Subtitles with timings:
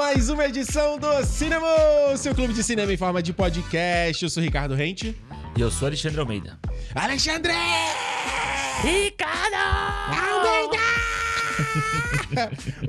[0.00, 1.66] mais uma edição do Cinema,
[2.16, 4.22] seu clube de cinema em forma de podcast.
[4.22, 5.14] Eu sou Ricardo Rente.
[5.54, 6.58] E eu sou Alexandre Almeida.
[6.94, 7.52] Alexandre!
[8.82, 9.56] Ricardo!
[10.08, 10.78] Almeida!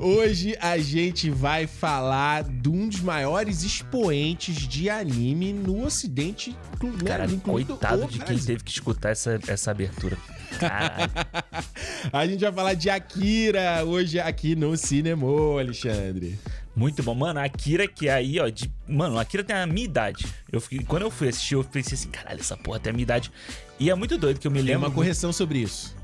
[0.00, 6.56] Hoje a gente vai falar de um dos maiores expoentes de anime no ocidente.
[6.82, 10.16] né, Cara, coitado de quem teve que escutar essa, essa abertura.
[12.12, 15.26] A gente vai falar de Akira hoje aqui no Cinema,
[15.58, 16.38] Alexandre.
[16.74, 17.14] Muito bom.
[17.14, 18.48] Mano, a Akira que é aí, ó.
[18.48, 18.72] De...
[18.88, 20.24] Mano, a Akira tem a minha idade.
[20.50, 23.02] Eu fiquei- Quando eu fui assistir, eu pensei assim, caralho, essa porra tem a minha
[23.02, 23.30] idade.
[23.78, 24.88] E é muito doido que eu me Tem lembro.
[24.88, 25.94] uma correção sobre isso.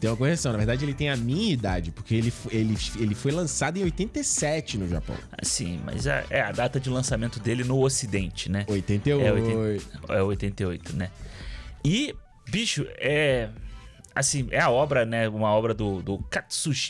[0.00, 0.50] Tem uma correção.
[0.52, 4.76] Na verdade, ele tem a minha idade, porque ele, ele, ele foi lançado em 87
[4.76, 5.16] no Japão.
[5.40, 8.64] Assim, mas é, é a data de lançamento dele no Ocidente, né?
[8.68, 9.24] 88.
[9.24, 11.10] É, 80, é 88, né?
[11.84, 12.14] E,
[12.50, 13.48] bicho, é.
[14.14, 15.28] Assim, é a obra, né?
[15.28, 16.18] Uma obra do, do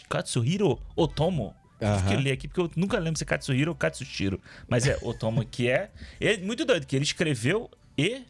[0.09, 1.55] Katsuhiro Otomo.
[1.85, 1.99] Eu Aham.
[2.01, 4.41] Fiquei ler aqui porque eu nunca lembro se é Katsuhiro ou Katsushiro.
[4.67, 5.91] Mas é Otomo que é.
[6.21, 8.23] É muito doido, que ele escreveu e.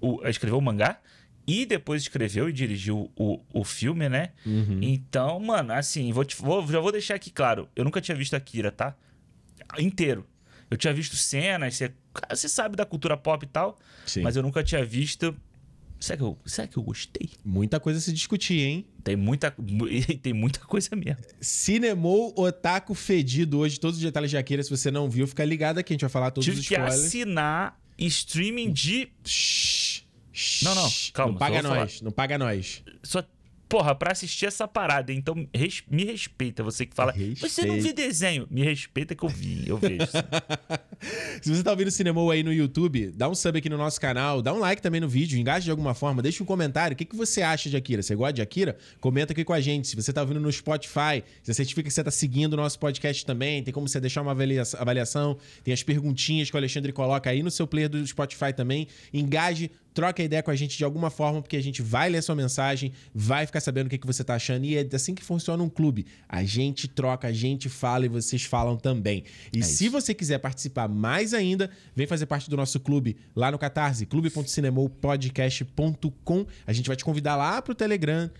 [0.00, 0.98] O, escreveu o mangá.
[1.46, 4.30] E depois escreveu e dirigiu o, o filme, né?
[4.46, 4.78] Uhum.
[4.80, 7.68] Então, mano, assim, vou te, vou, já vou deixar aqui claro.
[7.74, 8.94] Eu nunca tinha visto Akira, tá?
[9.76, 10.24] Inteiro.
[10.70, 11.92] Eu tinha visto cenas, você,
[12.30, 13.78] você sabe da cultura pop e tal.
[14.06, 14.22] Sim.
[14.22, 15.36] Mas eu nunca tinha visto.
[16.02, 17.30] Será que eu, será que eu gostei?
[17.44, 18.84] Muita coisa a se discutir, hein?
[19.04, 19.86] Tem muita, mu-
[20.20, 21.22] tem muita coisa mesmo.
[21.40, 24.62] Cinemou Otaku Fedido hoje, todos os detalhes de Akira.
[24.64, 26.74] Se você não viu, fica ligado aqui, a gente vai falar todos Tive os que
[26.74, 27.04] spoilers.
[27.06, 29.08] assinar streaming de.
[29.24, 30.64] Shhh, shhh.
[30.64, 32.82] Não, não, calma, Não paga nós, não paga nós.
[33.04, 33.22] Só,
[33.72, 35.12] porra, pra assistir essa parada.
[35.12, 36.62] Então, res- me respeita.
[36.62, 37.12] Você que fala.
[37.12, 37.82] Você não Respeita.
[37.82, 38.46] viu desenho?
[38.50, 40.06] Me respeita que eu vi, eu vejo.
[41.42, 44.00] Se você tá ouvindo o Cinemou aí no YouTube, dá um sub aqui no nosso
[44.00, 46.94] canal, dá um like também no vídeo, engaje de alguma forma, deixa um comentário.
[46.94, 48.02] O que, que você acha de Akira?
[48.02, 48.76] Você gosta de Akira?
[49.00, 49.88] Comenta aqui com a gente.
[49.88, 53.24] Se você tá ouvindo no Spotify, você certifica que você tá seguindo o nosso podcast
[53.26, 53.62] também.
[53.62, 57.42] Tem como você deixar uma avalia- avaliação, tem as perguntinhas que o Alexandre coloca aí
[57.42, 58.86] no seu player do Spotify também.
[59.12, 62.34] Engaje, troca ideia com a gente de alguma forma, porque a gente vai ler sua
[62.34, 64.64] mensagem, vai ficar sabendo o que, que você tá achando.
[64.64, 66.06] E é assim que funciona um clube.
[66.28, 69.22] A gente troca, a gente fala e vocês falam também.
[69.52, 69.92] E se isso.
[69.92, 76.46] você quiser participar mais ainda, vem fazer parte do nosso clube lá no Catarse, clube.cinemopodcast.com.
[76.66, 78.30] A gente vai te convidar lá pro Telegram.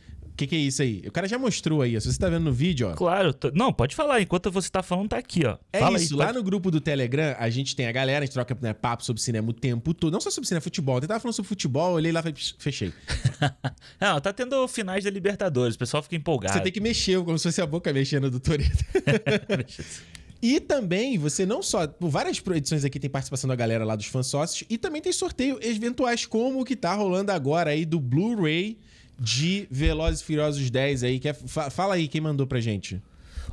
[0.43, 1.03] O que, que é isso aí?
[1.07, 2.01] O cara já mostrou aí, ó.
[2.01, 2.95] Se você tá vendo no vídeo, ó.
[2.95, 3.33] claro.
[3.33, 4.21] tô- Não, pode falar.
[4.21, 5.57] Enquanto você tá falando, tá aqui, ó.
[5.73, 8.21] É Fala isso, aí, lá pode- no grupo do Telegram, a gente tem a galera,
[8.23, 10.13] a gente troca né, papo sobre cinema o tempo todo.
[10.13, 10.99] Não só sobre cinema, futebol.
[10.99, 12.93] Eu tava falando sobre futebol, olhei lá e falei, "Psh, fechei.
[14.01, 15.77] Não, tá tendo finais da Libertadores.
[15.77, 16.55] O pessoal fica empolgado.
[16.55, 18.85] Você tem que mexer, como se fosse a boca mexendo do Toreto.
[20.45, 21.87] E também, você não só.
[21.87, 24.65] Por várias edições aqui tem participação da galera lá dos fãs sócios.
[24.69, 28.77] E também tem sorteio eventuais, como o que tá rolando agora aí do Blu-ray
[29.23, 31.19] de Velozes e Furiosos 10 aí.
[31.21, 33.01] Que é- fa- fala aí quem mandou pra gente.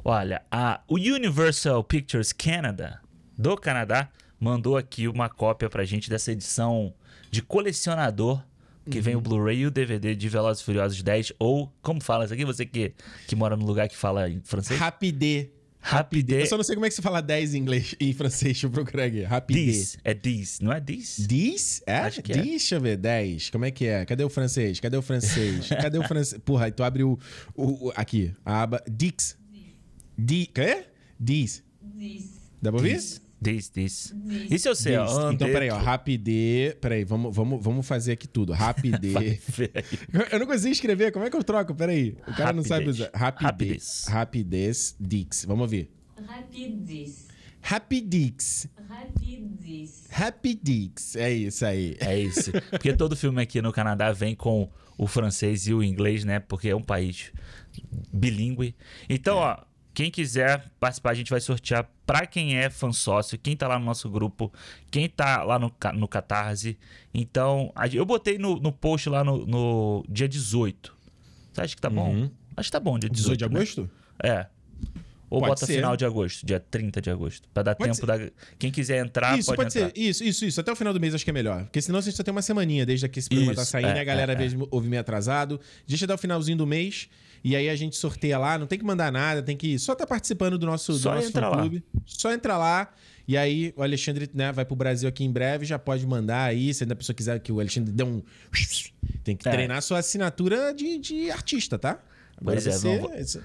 [0.03, 2.99] Olha, a, o Universal Pictures Canada,
[3.37, 4.09] do Canadá,
[4.39, 6.93] mandou aqui uma cópia pra gente dessa edição
[7.29, 8.41] de colecionador.
[8.89, 12.25] Que vem o Blu-ray e o DVD de Velozes e Furiosos 10, ou, como fala
[12.25, 12.43] isso aqui?
[12.43, 12.91] Você que,
[13.27, 14.79] que mora num lugar que fala em francês?
[15.81, 16.33] Rapidê.
[16.33, 16.49] Eu Rapidez.
[16.49, 18.71] só não sei como é que se fala 10 em inglês em francês, deixa eu
[18.71, 19.23] procurar aqui.
[19.23, 19.65] Rapidê.
[19.65, 19.97] Dis.
[20.03, 21.15] É dis, não é dis?
[21.27, 21.81] Diz?
[21.87, 21.95] É?
[21.99, 22.43] Acho que Diz, é.
[22.45, 22.97] deixa eu ver.
[22.97, 23.49] 10.
[23.49, 24.05] Como é que é?
[24.05, 24.79] Cadê o francês?
[24.79, 25.67] Cadê o francês?
[25.81, 26.39] Cadê o francês?
[26.43, 27.17] Porra, aí tu abre o,
[27.55, 28.83] o, o- Aqui, a aba.
[28.89, 29.37] Dix.
[30.17, 30.47] Di.
[30.53, 30.85] Quê?
[31.19, 31.63] Diz.
[31.97, 32.39] This.
[32.61, 32.95] Dá pra ouvir?
[32.97, 34.15] Dis, dis, dis.
[34.49, 35.11] Isso eu sei, Diz.
[35.11, 35.31] ó.
[35.31, 35.77] Então, peraí, ó.
[35.77, 36.75] Rapidê.
[36.81, 38.51] Peraí, vamos, vamos, vamos fazer aqui tudo.
[38.53, 39.39] Rapidê.
[40.31, 41.11] Eu não consigo escrever.
[41.11, 41.73] Como é que eu troco?
[41.73, 42.15] Peraí.
[42.27, 42.95] O cara não sabe Rapidez.
[43.09, 43.11] usar.
[43.13, 43.45] Rapidez.
[43.49, 44.05] Rapidez.
[44.09, 44.95] Rapidez.
[44.99, 45.45] Dix.
[45.45, 45.89] Vamos ouvir.
[46.27, 47.27] Rapidez.
[47.61, 48.67] Rapidix.
[48.87, 50.07] Rapidez.
[50.09, 51.15] Rapidix.
[51.15, 51.95] É isso aí.
[51.99, 52.51] É isso.
[52.69, 56.39] Porque todo filme aqui no Canadá vem com o francês e o inglês, né?
[56.39, 57.31] Porque é um país
[58.11, 58.75] bilíngue.
[59.09, 59.57] Então, ó,
[59.93, 63.77] quem quiser participar, a gente vai sortear pra quem é fã sócio, quem tá lá
[63.77, 64.51] no nosso grupo,
[64.89, 66.77] quem tá lá no, no Catarse.
[67.13, 70.95] Então, eu botei no, no post lá no, no dia 18.
[71.51, 72.13] Você acha que tá bom?
[72.13, 72.31] Uhum.
[72.55, 73.37] Acho que tá bom, dia 18.
[73.37, 73.59] 18 de né?
[73.59, 73.89] agosto?
[74.23, 74.47] É.
[75.29, 75.75] Ou Pode bota ser.
[75.75, 77.47] final de agosto, dia 30 de agosto.
[77.53, 78.17] Pra dar Pode tempo da.
[78.57, 79.91] Quem quiser entrar, isso, pode, pode, entrar.
[79.93, 80.01] ser.
[80.01, 80.59] Isso, isso, isso.
[80.59, 81.65] Até o final do mês acho que é melhor.
[81.65, 83.89] Porque senão a gente só tem uma semaninha desde que esse programa tá Isso, saindo
[83.89, 85.59] é, e a galera é, vezes ouve meio atrasado.
[85.87, 87.09] Deixa até o finalzinho do mês
[87.43, 88.57] e aí a gente sorteia lá.
[88.57, 91.27] Não tem que mandar nada, tem que só tá participando do nosso, do Só nosso
[91.27, 91.55] entra lá.
[91.55, 91.83] fã-clube.
[92.05, 92.91] Só entra lá.
[93.27, 96.73] E aí o Alexandre né, vai pro Brasil aqui em breve, já pode mandar aí.
[96.73, 98.23] Se ainda a pessoa quiser que o Alexandre dê um...
[99.23, 99.51] Tem que É.
[99.51, 101.99] treinar sua assinatura de, de artista, tá?
[102.39, 102.97] Agora Pois é, você...
[102.97, 103.37] vamos-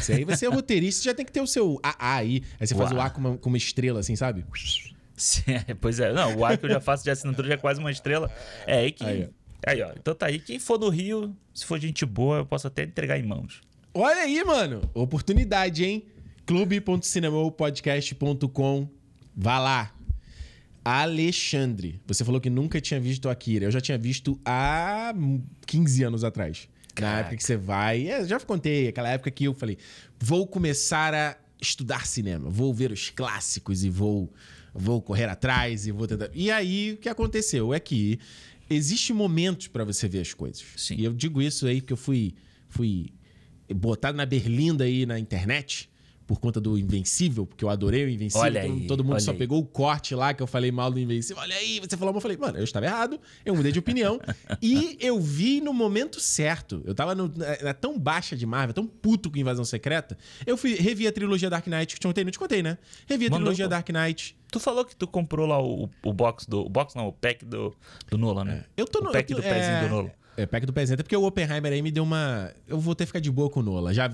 [0.00, 2.42] Isso aí você é roteirista, já tem que ter o seu AA aí.
[2.58, 3.06] Aí você faz O A.
[3.06, 4.44] A com uma, com uma estrela, assim, sabe?
[5.66, 6.12] É, pois é.
[6.12, 8.30] Não, o ar que eu já faço de assinatura já é quase uma estrela.
[8.66, 9.02] É aí que.
[9.02, 9.28] Aí,
[9.64, 9.92] Aí, ó.
[9.96, 10.38] Então tá aí.
[10.38, 13.60] Quem for do Rio, se for gente boa, eu posso até entregar em mãos.
[13.94, 14.82] Olha aí, mano.
[14.94, 16.04] Oportunidade, hein?
[16.44, 18.88] clube.cinemopodcast.com.
[19.34, 19.92] Vá lá.
[20.84, 23.66] Alexandre, você falou que nunca tinha visto Akira.
[23.66, 25.12] Eu já tinha visto há
[25.66, 26.68] 15 anos atrás.
[26.94, 27.20] Na Caraca.
[27.20, 28.08] época que você vai.
[28.08, 29.76] É, já contei, aquela época que eu falei:
[30.20, 34.32] vou começar a estudar cinema, vou ver os clássicos e vou,
[34.72, 36.30] vou correr atrás e vou tentar.
[36.32, 38.20] E aí, o que aconteceu é que
[38.68, 40.64] existe momentos pra você ver as coisas.
[40.76, 40.96] Sim.
[40.96, 42.34] E eu digo isso aí porque eu fui,
[42.68, 43.12] fui
[43.74, 45.88] botado na berlinda aí na internet
[46.26, 48.42] por conta do Invencível, porque eu adorei o Invencível.
[48.42, 49.36] Olha todo, aí, todo mundo só aí.
[49.36, 51.40] pegou o corte lá que eu falei mal do Invencível.
[51.40, 54.20] Olha aí, você falou, mas eu falei, mano, eu estava errado, eu mudei de opinião.
[54.60, 56.82] e eu vi no momento certo.
[56.84, 57.32] Eu tava no,
[57.80, 60.18] tão baixa de Marvel, tão puto com Invasão Secreta.
[60.44, 62.76] Eu fui, revi a trilogia Dark Knight, que eu te contei, não te contei, né?
[63.06, 63.70] Revi a Mandou, trilogia pô.
[63.70, 64.36] Dark Knight.
[64.50, 66.60] Tu falou que tu comprou lá o, o box do.
[66.60, 67.74] O box não, o pack do,
[68.10, 68.64] do Nolan, né?
[68.76, 69.10] Eu tô no.
[69.10, 70.10] o pack eu tô- do pezinho do Nolan.
[70.36, 70.94] É, pack do pezinho.
[70.94, 72.52] Até porque o Oppenheimer aí me deu uma.
[72.66, 73.94] Eu vou ter que ficar de boa com o Nola.
[73.94, 74.08] Já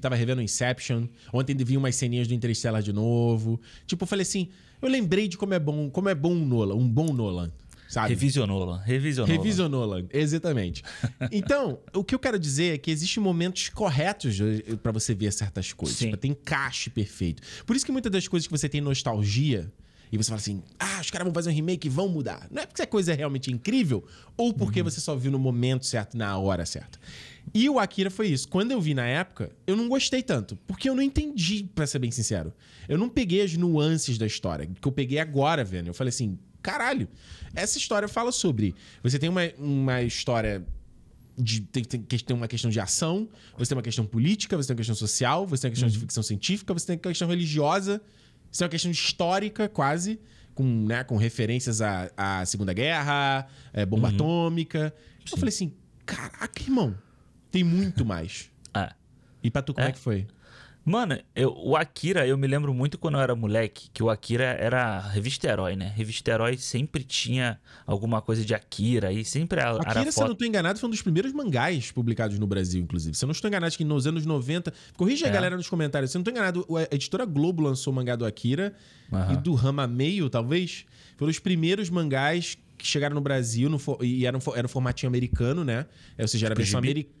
[0.00, 1.06] tava revendo Inception.
[1.32, 3.60] Ontem vi umas ceninhas do Interstellar de novo.
[3.86, 4.48] Tipo, eu falei assim.
[4.80, 7.50] Eu lembrei de como é bom, como é bom um Nolan, um bom Nolan.
[7.88, 8.10] Sabe?
[8.10, 8.82] Revisionou lá.
[8.82, 9.68] Revisionou.
[9.70, 10.82] Nolan, exatamente.
[11.32, 14.38] Então, o que eu quero dizer é que existem momentos corretos
[14.82, 15.96] pra você ver certas coisas.
[15.96, 16.10] Sim.
[16.10, 17.42] Pra ter encaixe perfeito.
[17.66, 19.72] Por isso que muitas das coisas que você tem nostalgia,
[20.10, 22.46] e você fala assim, ah, os caras vão fazer um remake e vão mudar.
[22.50, 24.04] Não é porque a coisa é realmente incrível,
[24.36, 26.98] ou porque você só viu no momento certo, na hora certa.
[27.54, 28.48] E o Akira foi isso.
[28.48, 30.56] Quando eu vi na época, eu não gostei tanto.
[30.66, 32.52] Porque eu não entendi, pra ser bem sincero.
[32.88, 35.88] Eu não peguei as nuances da história, que eu peguei agora, vendo.
[35.88, 37.08] Eu falei assim, caralho,
[37.54, 38.74] essa história fala sobre.
[39.02, 40.64] Você tem uma, uma história.
[41.40, 44.74] De, tem, tem, tem uma questão de ação, você tem uma questão política, você tem
[44.74, 48.02] uma questão social, você tem uma questão de ficção científica, você tem uma questão religiosa,
[48.50, 50.20] você tem uma questão histórica, quase,
[50.54, 54.94] com, né, com referências à, à Segunda Guerra, é, bomba atômica.
[55.30, 55.72] Eu falei assim:
[56.06, 56.96] caraca, irmão,
[57.50, 58.50] tem muito mais.
[58.74, 58.94] Ah.
[59.42, 59.92] E pra tu, como é, É.
[59.92, 60.26] que foi?
[60.88, 64.44] Mano, eu- o Akira, eu me lembro muito quando eu era moleque, que o Akira
[64.44, 65.92] era a revista Herói, né?
[65.94, 70.28] Revista Herói sempre tinha alguma coisa de Akira e sempre era, era Akira, se eu
[70.28, 73.14] não tô enganado, foi um dos primeiros mangás publicados no Brasil, inclusive.
[73.16, 74.72] Se eu não estou enganado, acho que nos anos 90.
[74.96, 75.30] Corrige a É.
[75.30, 76.10] galera nos comentários.
[76.10, 78.72] Se eu não tô enganado, a editora Globo lançou o mangá do Akira
[79.12, 79.34] Aham.
[79.34, 80.86] e do Rama Meio, talvez.
[81.16, 85.08] Foram os primeiros mangás que chegaram no Brasil no e era um, era um formatinho
[85.08, 85.84] americano, né?
[86.16, 87.14] É, Ou seja, era a Tipo versão americana.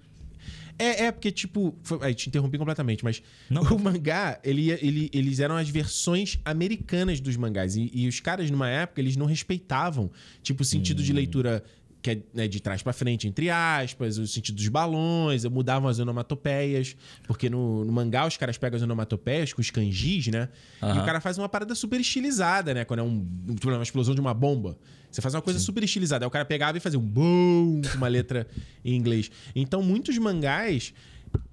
[0.78, 1.74] É, é, porque, tipo.
[1.82, 1.98] Foi...
[2.02, 3.22] Aí, te interrompi completamente, mas.
[3.50, 3.62] Não.
[3.62, 7.74] O mangá, ele, ele- eles eram as versões americanas dos mangás.
[7.76, 10.10] E, e os caras, numa época, eles não respeitavam,
[10.42, 11.04] tipo, o sentido Hum.
[11.04, 11.64] de leitura.
[12.00, 15.98] Que é né, de trás pra frente, entre aspas, o sentido dos balões, mudavam as
[15.98, 16.96] onomatopeias,
[17.26, 20.48] porque no, no mangá os caras pegam as onomatopeias com os kanjis, né?
[20.80, 21.02] E Aham.
[21.02, 22.84] o cara faz uma parada super estilizada, né?
[22.84, 24.78] Quando é um, tipo, uma explosão de uma bomba.
[25.10, 26.24] Você faz uma coisa super estilizada.
[26.24, 28.46] Aí o cara pegava e fazia um boom com uma letra
[28.84, 29.30] em inglês.
[29.54, 30.94] Então, muitos mangás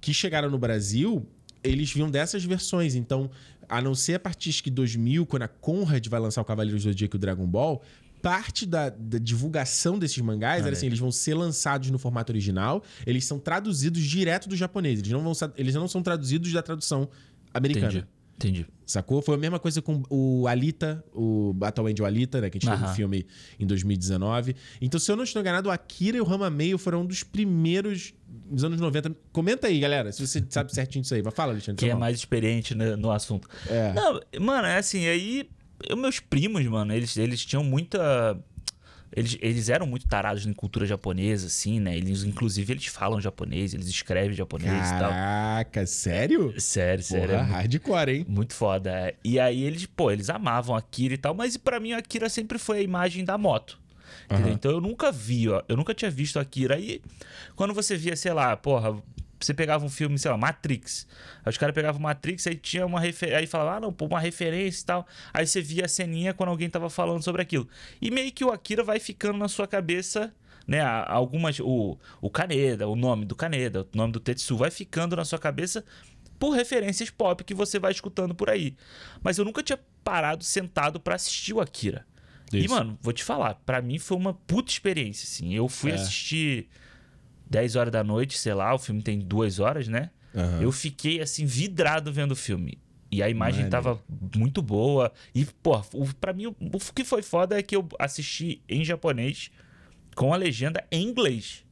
[0.00, 1.26] que chegaram no Brasil,
[1.64, 2.94] eles vinham dessas versões.
[2.94, 3.30] Então,
[3.68, 6.90] a não ser a partir que 2000, quando a Conrad vai lançar o Cavaleiros do
[6.90, 7.82] Zodíaco e o Dragon Ball,
[8.22, 10.90] parte da, da divulgação desses mangás era Olha assim, aí.
[10.90, 15.22] eles vão ser lançados no formato original, eles são traduzidos direto do japonês, eles não,
[15.22, 17.08] vão, eles não são traduzidos da tradução
[17.52, 17.86] americana.
[17.86, 18.16] Entendi.
[18.36, 18.66] Entendi.
[18.84, 19.22] Sacou?
[19.22, 22.50] Foi a mesma coisa com o Alita, o Battle Angel Alita, né?
[22.50, 23.26] Que a gente teve um filme
[23.58, 24.54] em 2019.
[24.80, 27.22] Então, se eu não estou enganado, o Akira e o Rama Meio foram um dos
[27.22, 29.16] primeiros dos anos 90.
[29.32, 31.22] Comenta aí, galera, se você sabe certinho disso aí.
[31.22, 31.80] Vai, fala, Alexandre.
[31.80, 33.48] Quem é mais experiente né, no assunto.
[33.68, 33.94] É.
[33.94, 35.48] Não, mano, é assim, aí.
[35.88, 38.38] Eu- meus primos, mano, eles, eles tinham muita.
[39.14, 41.96] Eles, eles eram muito tarados em cultura japonesa, assim, né?
[41.96, 45.10] Eles, inclusive, eles falam japonês, eles escrevem japonês e tal.
[45.10, 46.52] Caraca, sério?
[46.60, 47.28] Sério, sério.
[47.28, 48.26] Porra, é muito- hardcore, hein?
[48.28, 48.90] Muito foda.
[48.90, 49.14] é.
[49.24, 52.78] E aí eles, pô, eles amavam Akira e tal, mas pra mim Akira sempre foi
[52.78, 53.78] a imagem da moto.
[54.28, 54.50] Aham.
[54.50, 56.74] Então eu nunca vi, ó, eu nunca tinha visto Akira.
[56.74, 57.00] Aí
[57.54, 59.00] quando você via, sei lá, porra,
[59.38, 61.06] você pegava um filme, sei lá, Matrix.
[61.44, 64.20] Aí os caras pegavam Matrix, aí tinha uma referência, aí falava, ah, não, pô, uma
[64.20, 65.06] referência e tal.
[65.32, 67.68] Aí você via a ceninha quando alguém tava falando sobre aquilo.
[68.00, 70.32] E meio que o Akira vai ficando na sua cabeça
[70.66, 75.14] né, algumas o, o Kaneda, o nome do Kaneda, o nome do Tetsu vai ficando
[75.14, 75.84] na sua cabeça
[76.40, 78.74] por referências pop que você vai escutando por aí.
[79.22, 82.04] Mas eu nunca tinha parado sentado pra assistir o Akira.
[82.52, 82.74] E Isso.
[82.74, 85.54] mano, vou te falar, pra mim foi uma puta experiência assim.
[85.54, 85.94] Eu fui É.
[85.94, 86.68] assistir
[87.48, 90.10] 10 horas da noite, sei lá, o filme tem duas horas, né?
[90.34, 90.62] Aham.
[90.62, 92.78] Eu fiquei assim vidrado vendo o filme.
[93.10, 93.70] E a imagem Maneiro.
[93.70, 94.04] tava
[94.36, 95.12] muito boa.
[95.34, 98.84] E, pô, o, pra mim, o, o que foi foda é que eu assisti em
[98.84, 99.50] japonês
[100.14, 101.64] com a legenda em inglês.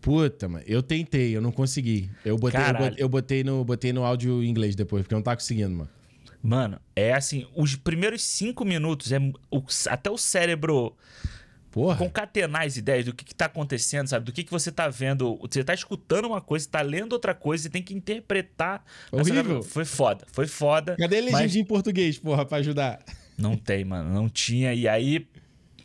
[0.00, 2.08] Puta, mano, eu tentei, eu não consegui.
[2.24, 5.18] Eu botei, eu botei, eu botei no, botei no áudio em inglês depois, porque eu
[5.18, 5.90] não tava conseguindo, mano.
[6.42, 9.18] Mano, é assim, os primeiros cinco minutos, é
[9.50, 10.94] o- até o cérebro
[11.76, 11.98] Porra.
[11.98, 14.24] concatenar as ideias do que, que tá acontecendo, sabe?
[14.24, 15.38] Do que, que você tá vendo.
[15.42, 18.82] Você tá escutando uma coisa, tá lendo outra coisa, você tem que interpretar.
[19.12, 19.62] essa- Horrível.
[19.62, 20.96] Foi foda, foi foda.
[20.96, 22.98] Cadê a mas em português, porra, pra ajudar?
[23.36, 24.10] Não tem, mano.
[24.10, 24.72] Não tinha.
[24.72, 25.28] E aí.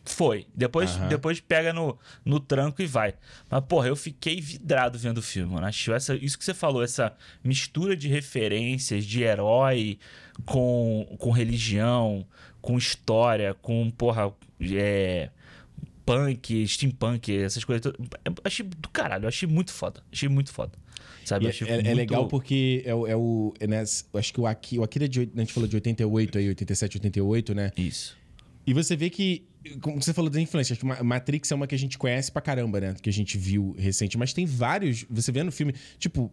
[0.02, 0.46] Foi.
[0.54, 3.12] Depois, depois pega no, no tranco e vai.
[3.50, 5.66] Mas, porra, eu fiquei vidrado vendo o filme, mano.
[5.66, 9.98] Acho essa, isso que você falou, essa mistura de referências, de herói
[10.46, 12.26] com, com religião,
[12.62, 14.32] com história, com, porra,
[14.74, 15.28] é,
[16.16, 17.84] punk, steampunk, essas coisas.
[18.24, 20.02] Eu Achei do caralho, eu achei muito foda.
[20.12, 20.72] Achei muito foda.
[21.24, 21.46] Sabe?
[21.46, 23.54] É, achei é muito- legal porque é, o- é o.
[23.60, 26.38] É eu acho que o Akira, o Akira de, oit- a gente falou de 88
[26.38, 27.70] aí, 87, 88, né?
[27.76, 28.16] Isso.
[28.66, 29.44] E você vê que,
[29.80, 32.30] como você falou da influência, acho que Ma- Matrix é uma que a gente conhece
[32.30, 32.94] pra caramba, né?
[33.00, 34.16] Que a gente viu recente.
[34.18, 35.04] Mas tem vários.
[35.10, 36.32] Você vê no filme, tipo,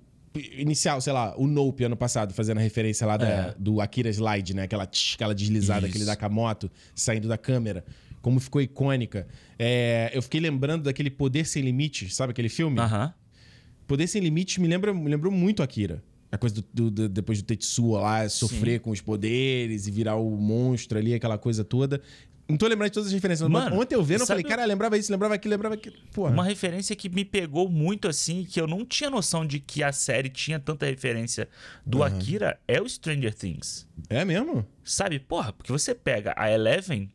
[0.58, 3.56] inicial, sei lá, o Nope ano passado, fazendo a referência lá da- É.
[3.58, 4.64] do Akira Slide, né?
[4.64, 5.92] Aquela, tch, aquela deslizada Isso.
[5.92, 7.84] que ele dá com a moto, saindo da câmera.
[8.22, 9.28] Como ficou icônica.
[9.58, 12.80] É, eu fiquei lembrando daquele Poder Sem Limites, sabe aquele filme?
[12.80, 13.14] Aham.
[13.88, 16.04] Poder Sem Limites me, lembra, me lembrou muito Akira.
[16.32, 20.16] A coisa do, do- do- depois do Tetsuo lá, sofrer com os poderes e virar
[20.18, 22.00] o monstro ali, aquela coisa toda.
[22.48, 23.48] Não tô lembrando de todas as referências.
[23.50, 25.96] mas Mano, ontem eu vendo, eu falei, cara, lembrava isso, lembrava aquilo, lembrava aquilo.
[26.14, 26.32] Porra.
[26.32, 29.92] Uma referência que me pegou muito assim, que eu não tinha noção de que a
[29.92, 31.48] série tinha tanta referência
[31.86, 33.88] do Akira, é o Stranger Things.
[34.10, 34.66] É mesmo?
[34.84, 35.20] Sabe?
[35.20, 37.10] Porra, porque você pega a Eleven,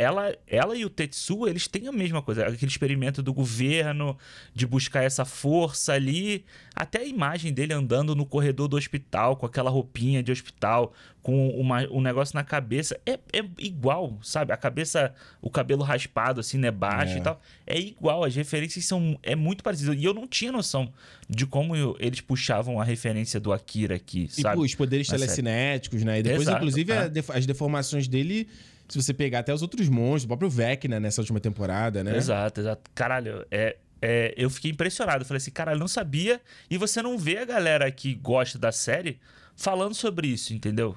[0.00, 2.46] ela, ela e o Tetsuo, eles têm a mesma coisa.
[2.46, 4.16] Aquele experimento do governo
[4.54, 6.44] de buscar essa força ali.
[6.74, 11.48] Até a imagem dele andando no corredor do hospital, com aquela roupinha de hospital, com
[11.50, 12.98] uma, um negócio na cabeça.
[13.04, 14.52] É, é igual, sabe?
[14.52, 16.70] A cabeça, o cabelo raspado, assim, né?
[16.70, 17.18] Baixo É.
[17.18, 17.40] e tal.
[17.66, 19.96] É igual, as referências são é muito parecidas.
[19.98, 20.90] E eu não tinha noção
[21.28, 24.56] de como eu- eles puxavam a referência do Akira aqui, E sabe?
[24.56, 26.20] pô, os poderes telecinéticos, né?
[26.20, 26.98] E depois, Exato, inclusive, é.
[26.98, 28.48] a as deformações dele,
[28.90, 32.16] se você pegar até os outros monstros, o próprio Vecna nessa última temporada, né?
[32.16, 32.90] Exato, exato.
[32.94, 35.22] Caralho, é, é, eu fiquei impressionado.
[35.22, 36.40] Eu falei assim, caralho, não sabia.
[36.70, 39.18] E você não vê a galera que gosta da série
[39.56, 40.96] falando sobre isso, entendeu?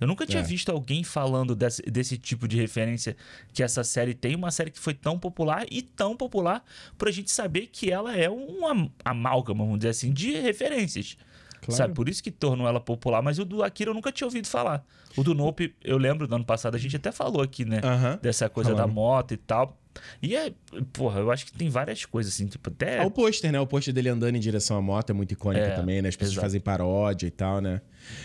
[0.00, 0.44] Eu nunca tinha É.
[0.44, 3.16] visto alguém falando desse, desse tipo de referência
[3.52, 4.34] que essa série tem.
[4.34, 6.64] Uma série que foi tão popular e tão popular
[6.98, 11.16] pra gente saber que ela é um am- amálgama, vamos dizer assim, de referências.
[11.64, 11.76] Claro.
[11.76, 11.94] Sabe?
[11.94, 13.22] Por isso que tornou ela popular.
[13.22, 14.84] Mas o do Akira eu nunca tinha ouvido falar.
[15.16, 17.80] O do Nope, eu lembro do ano passado, a gente até falou aqui, né?
[18.20, 18.94] Dessa coisa da Falando.
[18.94, 19.78] moto e tal.
[20.20, 20.52] E é,
[20.92, 22.98] porra, eu acho que tem várias coisas, assim, tipo, até.
[23.00, 23.60] Ah, o pôster, né?
[23.60, 26.08] O pôster dele andando em direção à moto é muito icônico É, também, né?
[26.08, 26.46] As pessoas exato.
[26.46, 27.80] fazem paródia e tal, né?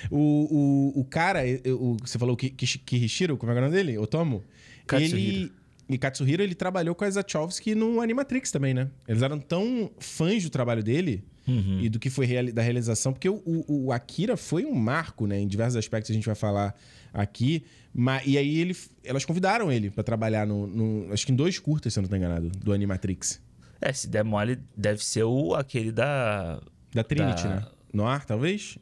[0.09, 1.41] O, o, o cara,
[1.79, 3.97] o, você falou que Kishi- Kihishiro, como é que é o nome dele?
[3.99, 4.43] Otomo?
[4.87, 5.17] Katsuhiro.
[5.17, 5.51] Ele.
[5.87, 8.89] E Katsuhiro, ele trabalhou com a Zachowski no Animatrix também, né?
[9.07, 11.79] Eles eram tão fãs do trabalho dele Uhum.
[11.81, 15.25] e do que foi reali- da realização, porque o, o- o Akira foi um marco,
[15.27, 15.39] né?
[15.39, 16.75] Em diversos aspectos a gente vai falar
[17.13, 17.63] aqui.
[17.93, 21.57] Mas, e aí ele, elas convidaram ele pra trabalhar no, no- Acho que em dois
[21.59, 23.41] curtas, se eu não tô enganado, do Animatrix.
[23.81, 26.61] É, se der mole, deve ser o aquele da.
[26.93, 27.65] Da Trinity, Da- né?
[27.93, 28.77] Noir, talvez?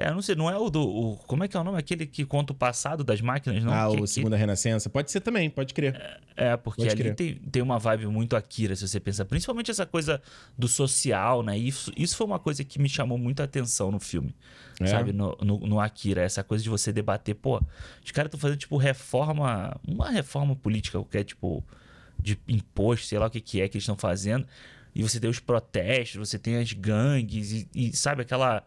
[0.00, 0.80] É, não sei, não é o do.
[0.80, 1.76] o- como é que é o nome?
[1.76, 3.72] Aquele que conta o passado das máquinas, não?
[3.72, 4.88] ah, Que- o que- Segunda Renascença.
[4.88, 6.20] Pode ser também, pode crer.
[6.36, 7.14] É, porque Pode ali crer.
[7.16, 9.24] tem, tem uma vibe muito Akira, se você pensar.
[9.24, 10.22] Principalmente essa coisa
[10.56, 11.58] do social, né?
[11.58, 14.32] Isso, isso foi uma coisa que me chamou muita atenção no filme.
[14.80, 14.86] É?
[14.86, 15.12] Sabe?
[15.12, 16.22] No, no, no Akira.
[16.22, 17.60] Essa coisa de você debater, pô,
[18.04, 19.76] os caras estão fazendo, tipo, reforma.
[19.84, 21.64] Uma reforma política, que é, tipo,
[22.20, 24.46] de imposto, sei lá o que, que é que eles estão fazendo.
[24.94, 28.62] E você tem os protestos, você tem as gangues, e, e, sabe, aquela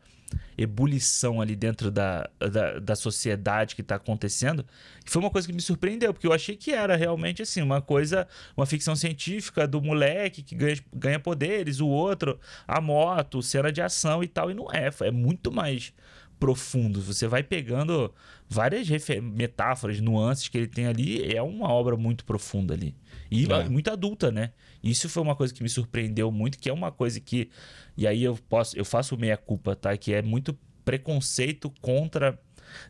[0.58, 4.66] ebulição ali dentro da, da, da sociedade que tá acontecendo.
[5.06, 8.28] Foi uma coisa que me surpreendeu, porque eu achei que era realmente assim, uma coisa,
[8.56, 13.82] uma ficção científica do moleque que ganha, ganha poderes, o outro, a moto, cena de
[13.82, 15.94] ação e tal, e não é, é muito mais
[16.42, 17.00] profundo.
[17.00, 18.12] Você vai pegando
[18.50, 18.88] várias
[19.22, 22.96] metáforas, nuances que ele tem ali, é uma obra muito profunda ali.
[23.30, 23.70] E É.
[23.70, 24.52] muito adulta, né?
[24.84, 27.50] Isso foi uma coisa que me surpreendeu muito, que é uma coisa que
[27.96, 29.96] e aí eu posso eu faço meia culpa, tá?
[29.96, 32.38] Que é muito preconceito contra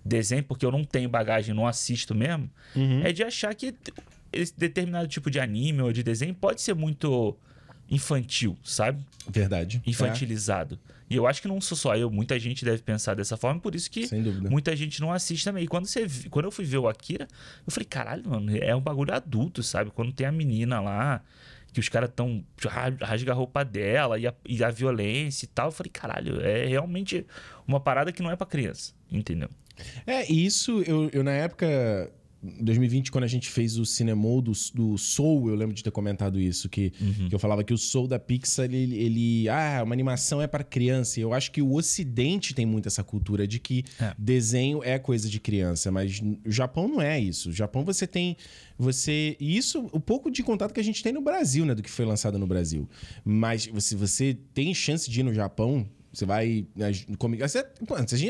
[0.05, 2.50] desenho, porque eu não tenho bagagem, não assisto mesmo.
[2.74, 3.01] Uhum.
[3.03, 3.75] É de achar que
[4.31, 7.38] esse determinado tipo de anime ou de desenho pode ser muito
[7.91, 9.03] infantil, sabe?
[9.29, 9.81] Verdade.
[9.86, 10.79] Infantilizado.
[11.10, 13.75] E eu acho que não sou só eu, muita gente deve pensar dessa forma, por
[13.75, 14.07] isso É, que
[14.50, 15.65] muita gente não assiste também.
[15.65, 17.27] E quando, você, quando eu fui ver o Akira,
[17.67, 19.91] eu falei, caralho, mano, é um bagulho adulto, sabe?
[19.91, 21.21] Quando tem a menina lá,
[21.74, 22.41] que os caras tão.
[22.65, 26.39] ra- rasga a roupa dela e a, e a violência e tal, eu falei, caralho,
[26.41, 27.25] é realmente
[27.67, 29.50] uma parada que não é pra criança, entendeu?
[30.07, 32.10] É, e isso, eu, eu na época.
[32.43, 35.91] Em 2020, quando a gente fez o Cinemol do, do Soul, eu lembro de ter
[35.91, 37.29] comentado isso, que, Uhum.
[37.29, 40.63] que eu falava que o Soul da Pixar, ele, ele- Ah, uma animação é para
[40.63, 41.19] criança.
[41.19, 44.15] E eu acho que o Ocidente tem muito essa cultura de que É.
[44.17, 47.50] desenho é coisa de criança, mas o Japão não é isso.
[47.50, 48.36] O Japão você tem.
[48.77, 49.38] Você.
[49.39, 51.75] E isso, o pouco de contato que a gente tem no Brasil, né?
[51.75, 52.89] Do que foi lançado no Brasil.
[53.24, 55.86] Mas se você tem chance de ir no Japão.
[56.13, 56.65] Você vai.
[56.75, 57.65] nas Comic, você,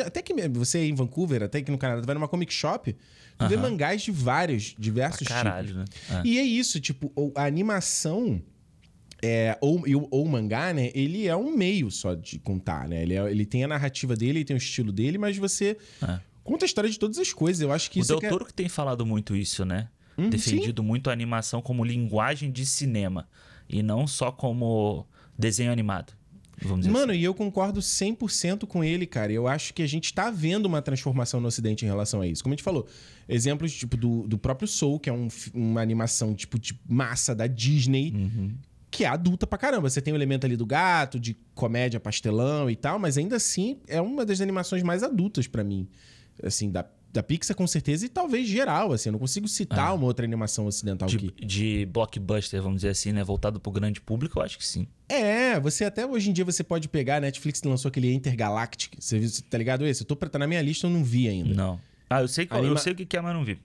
[0.06, 2.96] até que você é em Vancouver, até que no Canadá, vai numa comic shop,
[3.40, 5.80] tu vê mangás de vários, diversos Pra caralho, tipos.
[6.10, 6.22] né?
[6.24, 6.28] É.
[6.28, 8.42] E é isso, tipo, o- a animação.
[9.24, 10.90] É, ou, o- ou o mangá, né?
[10.96, 13.04] Ele é um meio só de contar, né?
[13.04, 16.20] Ele, é- ele tem a narrativa dele, ele tem o estilo dele, mas você É.
[16.44, 17.62] conta a história de todas as coisas.
[17.62, 19.90] Eu acho que O isso Del que é- Toro que tem falado muito isso, né?
[20.18, 23.28] Hum, Defendido muito a animação como linguagem de cinema.
[23.70, 25.06] E não só como
[25.38, 26.14] desenho animado.
[26.64, 29.32] Vamos dizer Mano, e eu concordo 100% com ele, cara.
[29.32, 32.44] Eu acho que a gente tá vendo uma transformação no Ocidente em relação a isso.
[32.44, 32.88] Como a gente falou,
[33.28, 37.48] exemplos tipo do, do próprio Soul, que é um uma animação tipo de massa da
[37.48, 38.54] Disney, Uhum.
[38.92, 39.90] que é adulta pra caramba.
[39.90, 43.78] Você tem o elemento ali do gato, de comédia pastelão e tal, mas ainda assim
[43.88, 45.88] é uma das animações mais adultas pra mim.
[46.44, 49.10] Assim, da, da Pixar com certeza e talvez geral, assim.
[49.10, 51.18] Eu não consigo citar uma outra animação ocidental assim.
[51.18, 51.34] aqui.
[51.46, 51.46] de,
[51.80, 53.24] de blockbuster, vamos dizer assim, né?
[53.24, 54.88] Voltado pro grande público, eu acho que sim.
[55.10, 59.20] É, você até hoje em dia você pode pegar, a Netflix lançou aquele Intergalactic, você
[59.20, 60.02] viu, tá ligado esse?
[60.04, 61.54] Eu tô pra tá na minha lista, eu não vi ainda.
[61.54, 61.80] Não.
[62.10, 63.60] Ah, eu sei, qual- Anima- eu sei o que é, mas não vi.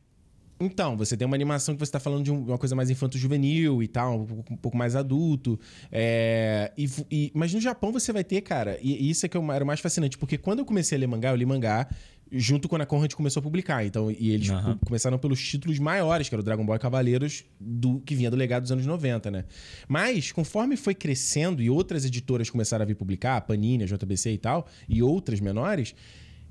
[0.58, 3.82] Então, você tem uma animação que você tá falando de um- uma coisa mais infanto-juvenil
[3.82, 5.60] e tal, um pouco, um pouco mais adulto.
[5.92, 9.36] é, e, e- mas no Japão você vai ter, cara, e, e isso é que
[9.36, 11.86] eu- era o mais fascinante, porque quando eu comecei a ler mangá, eu li mangá
[12.32, 13.84] junto quando a Conrad começou a publicar.
[13.86, 17.44] Então, e eles co- começaram pelos títulos maiores, que era o Dragon Ball e Cavaleiros,
[17.60, 19.44] do, que vinha do legado dos anos 90, né?
[19.88, 24.32] Mas, conforme foi crescendo e outras editoras começaram a vir publicar, a Panini, a JBC
[24.32, 25.94] e tal, e outras menores,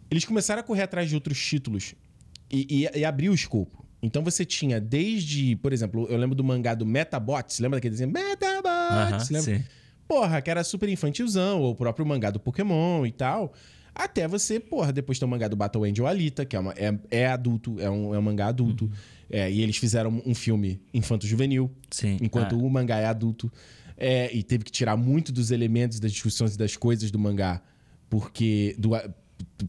[0.09, 1.93] eles começaram a correr atrás de outros títulos
[2.49, 3.83] e, e, e abrir o escopo.
[4.01, 8.11] Então você tinha desde, por exemplo, eu lembro do mangá do Metabots, lembra daquele desenho?
[8.11, 8.65] Metabots!
[8.91, 9.57] Aham, lembra?
[9.57, 9.63] sim.
[10.07, 13.51] Porra, que era super infantilzão, ou o próprio mangá do Pokémon e tal.
[13.95, 16.93] Até você, porra, depois tem o mangá do Battle Angel Alita, que é, uma, é,
[17.09, 18.91] é adulto, é um, é um mangá adulto.
[19.29, 22.17] É, e eles fizeram um filme infanto-juvenil, Sim.
[22.21, 23.51] enquanto Ah, o mangá é adulto.
[23.97, 27.61] É, e teve que tirar muito dos elementos, das discussões e das coisas do mangá,
[28.09, 28.89] porque, do,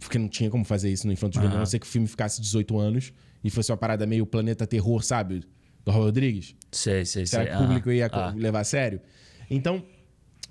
[0.01, 1.61] porque não tinha como fazer isso no infanto-juvenil, a Aham.
[1.61, 3.13] não ser que o filme ficasse 18 anos
[3.45, 5.41] e fosse uma parada meio planeta terror, sabe?
[5.85, 6.55] Do Robert Rodrigues.
[6.73, 7.27] sei, sei, sei.
[7.27, 9.01] Será que o público ia Ah, levar a sério?
[9.49, 9.85] Então,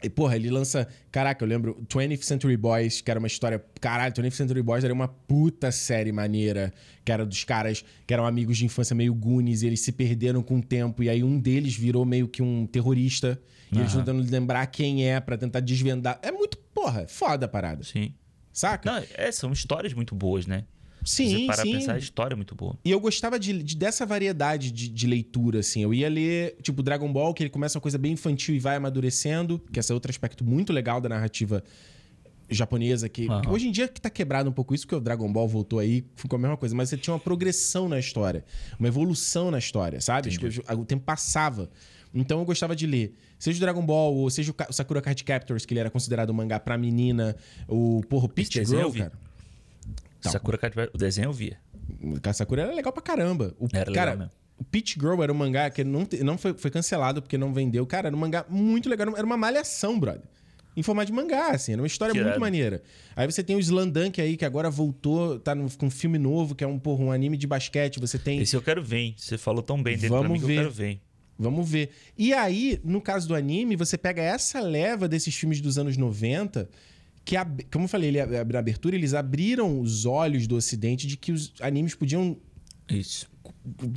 [0.03, 0.87] e, porra, ele lança.
[1.11, 3.63] Caraca, eu lembro 20th Century Boys, que era uma história.
[3.79, 6.73] Caralho, 20th Century Boys era uma puta série maneira.
[7.03, 10.43] Que era dos caras que eram amigos de infância meio Goonies, e eles se perderam
[10.43, 11.01] com o tempo.
[11.01, 13.39] E aí um deles virou meio que um terrorista.
[13.71, 16.19] E eles tentando lembrar quem é pra tentar desvendar.
[16.21, 17.83] É muito, porra, foda a parada.
[17.83, 18.13] Sim.
[18.53, 18.89] Saca?
[18.89, 20.63] Não, é, são histórias muito boas, né?
[21.05, 21.71] Sim, parar sim.
[21.73, 22.77] pensar, a história é muito boa.
[22.83, 25.81] E eu gostava de, de- dessa variedade de, de leitura, assim.
[25.83, 28.75] Eu ia ler, tipo, Dragon Ball, que ele começa uma coisa bem infantil e vai
[28.75, 31.63] amadurecendo, que esse é outro aspecto muito legal da narrativa
[32.49, 33.41] japonesa, que, Aham.
[33.41, 35.79] que hoje em dia que tá quebrado um pouco isso, porque o Dragon Ball voltou
[35.79, 38.45] aí, ficou a mesma coisa, mas você tinha uma progressão na história,
[38.79, 40.37] uma evolução na história, sabe?
[40.37, 41.69] Coisas- o tempo passava.
[42.13, 43.13] Então eu gostava de ler.
[43.37, 46.33] Seja o Dragon Ball, ou seja o Sakura Card Captors, que ele era considerado um
[46.33, 47.35] mangá pra menina,
[47.67, 48.99] o porra, o Girl, vi.
[48.99, 49.11] cara.
[50.29, 50.31] Então.
[50.33, 51.57] Sakura Card o desenho eu via.
[52.33, 53.53] Sakura era legal pra caramba.
[53.59, 54.31] O, Era legal cara, mesmo.
[54.57, 57.85] o Peach Girl era um mangá que não, não foi, foi cancelado porque não vendeu.
[57.85, 59.15] Cara, era um mangá muito legal.
[59.15, 60.23] Era uma malhação, brother.
[60.77, 61.71] Em formato de mangá, assim.
[61.71, 62.83] Era uma história Que muito maneira.
[63.15, 66.53] Aí você tem o Slandunk aí, que agora voltou, tá no- com um filme novo,
[66.53, 67.97] que é um, porra, um anime de basquete.
[67.99, 68.41] Você tem...
[68.41, 69.15] Esse eu quero ver, hein?
[69.17, 70.53] Você falou tão bem dele pra Vamos mim que ver.
[70.53, 70.87] eu quero ver.
[70.87, 71.01] hein?
[71.39, 71.91] Vamos ver.
[72.17, 76.67] E aí, no caso do anime, você pega essa leva desses filmes dos anos 90,
[77.25, 77.35] que,
[77.71, 81.51] como eu falei ele, na abertura, eles abriram os olhos do ocidente de que os
[81.59, 82.37] animes podiam
[82.87, 83.27] Isso.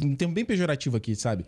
[0.03, 1.45] um termo bem pejorativo aqui, sabe?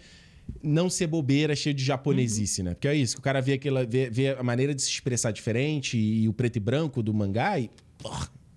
[0.63, 2.75] Não ser bobeira, cheio de japonesice, né?
[2.75, 5.31] Porque é isso, que o cara vê, aquela, vê, vê a maneira de se expressar
[5.31, 7.71] diferente e, o preto e branco do mangá e.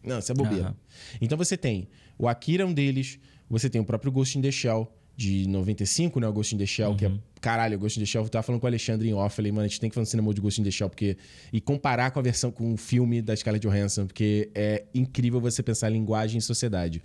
[0.03, 0.65] Não, isso é bobeira.
[0.65, 0.75] Aham.
[1.21, 4.51] Então você tem o Akira, é um deles, você tem o próprio Ghost in the
[4.51, 6.27] Shell, de 95, né?
[6.27, 7.11] O Ghost in the Shell, que é.
[7.43, 9.65] Caralho, Ghost in the Shell, eu tava falando com o Alexandre em off, falei, mano,
[9.65, 11.17] a gente tem que fazer um cinema de Ghost in the Shell, porque.
[11.51, 15.61] E comparar com a versão, com o filme da Scarlett Johansson, porque é incrível você
[15.61, 17.03] pensar em linguagem e sociedade.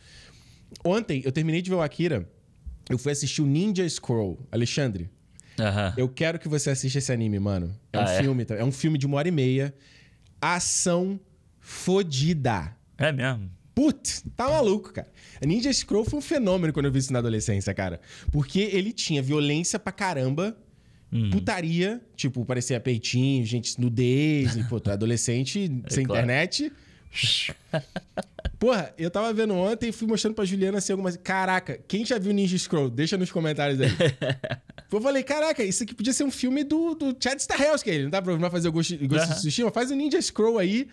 [0.85, 2.25] Ontem, eu terminei de ver o Akira.
[2.89, 4.39] Eu fui assistir o Ninja Scroll.
[4.53, 5.11] Alexandre,
[5.97, 7.75] eu quero que você assista esse anime, mano.
[7.93, 8.23] É um Ah, é?
[8.23, 8.55] filme, tá?
[8.55, 9.75] é um filme de uma hora e meia.
[10.41, 11.19] Ação
[11.59, 12.75] fodida.
[12.97, 13.51] É mesmo.
[13.79, 15.07] Putz, tá maluco, cara.
[15.41, 18.01] Ninja Scroll foi um fenômeno quando eu vi isso na adolescência, cara.
[18.33, 20.57] Porque ele tinha violência pra caramba,
[21.13, 21.31] Uhum.
[21.31, 26.25] putaria, tipo, parecia peitinho, gente, nudez, e, pô, tu é adolescente, sem claro.
[26.25, 26.73] internet.
[28.59, 31.17] Porra, eu tava vendo ontem e fui mostrando pra Juliana assim algumas.
[31.17, 32.91] Caraca, quem já viu Ninja Scroll?
[32.91, 33.89] Deixa nos comentários aí.
[34.91, 37.89] eu falei, caraca, isso aqui podia ser um filme do, do Chad Stahelski.
[37.91, 39.71] Ele não tá pra fazer o Ghost, Ghost of Tsushima?
[39.71, 40.89] Faz o Ninja Scroll aí,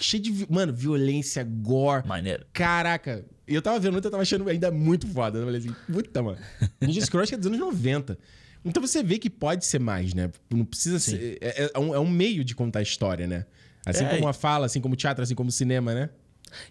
[0.00, 0.46] cheio de.
[0.50, 2.06] Mano, violência, gore.
[2.06, 2.46] Maneiro.
[2.52, 5.38] Caraca, eu tava vendo eu tava achando ainda muito foda.
[5.38, 6.38] Eu falei assim, puta, mano.
[6.80, 8.18] Ninja Scroll é dos anos 90.
[8.64, 10.30] Então você vê que pode ser mais, né?
[10.50, 11.38] Não precisa ser.
[11.40, 13.44] É, é um, é um meio de contar a história, né?
[13.84, 16.10] Assim É, como a fala, assim como teatro, assim como cinema, né?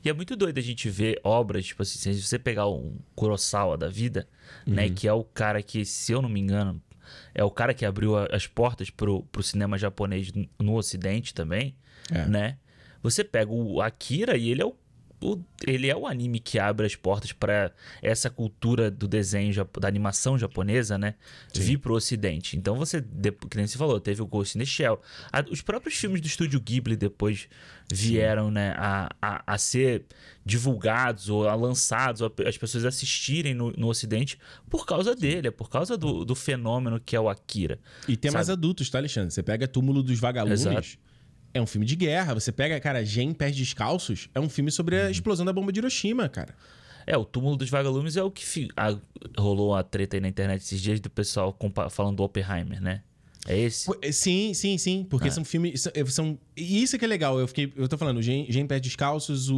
[0.05, 3.77] E é muito doido a gente ver obras, tipo assim, se você pegar um Kurosawa
[3.77, 4.27] da vida,
[4.65, 4.93] né, Uhum.
[4.93, 6.79] que é o cara que, se eu não me engano,
[7.33, 11.75] é o cara que abriu as portas pro, pro cinema japonês no ocidente também,
[12.11, 12.25] É.
[12.27, 12.57] né?
[13.03, 14.75] Você pega o Akira e ele é o,
[15.23, 19.87] o- ele é o anime que abre as portas para essa cultura do desenho, da
[19.87, 21.13] animação japonesa, né?
[21.53, 22.57] Vir pro ocidente.
[22.57, 24.99] Então você, que nem você falou, teve o Ghost in the Shell.
[25.31, 27.47] A- os próprios filmes do estúdio Ghibli depois
[27.93, 30.05] vieram, né, a, a, a ser
[30.45, 34.37] divulgados ou a lançados, ou as pessoas assistirem no, no ocidente
[34.69, 37.79] por causa dele, é por causa do, do fenômeno que é o Akira.
[38.07, 38.57] E tem mais Sabe?
[38.59, 39.31] adultos, tá, Alexandre?
[39.31, 40.61] Você pega Túmulo dos Vagalumes.
[40.61, 41.10] Exato.
[41.53, 42.33] É um filme de guerra.
[42.33, 44.29] Você pega, cara, Gen Pés Descalços.
[44.33, 45.07] É um filme sobre Uhum.
[45.07, 46.55] a explosão da bomba de Hiroshima, cara.
[47.05, 48.95] É, o túmulo dos vagalumes é o que fi- a-
[49.37, 53.01] rolou a treta aí na internet esses dias do pessoal compa- falando do Oppenheimer, né?
[53.47, 53.89] É esse?
[54.03, 55.03] É, Sim, sim, sim.
[55.09, 55.31] Porque É.
[55.31, 55.81] são filmes.
[55.81, 57.39] São, são- e isso que é legal.
[57.39, 57.73] Eu fiquei.
[57.75, 59.57] Eu tô falando, Gen, Gen Pés Descalços, o,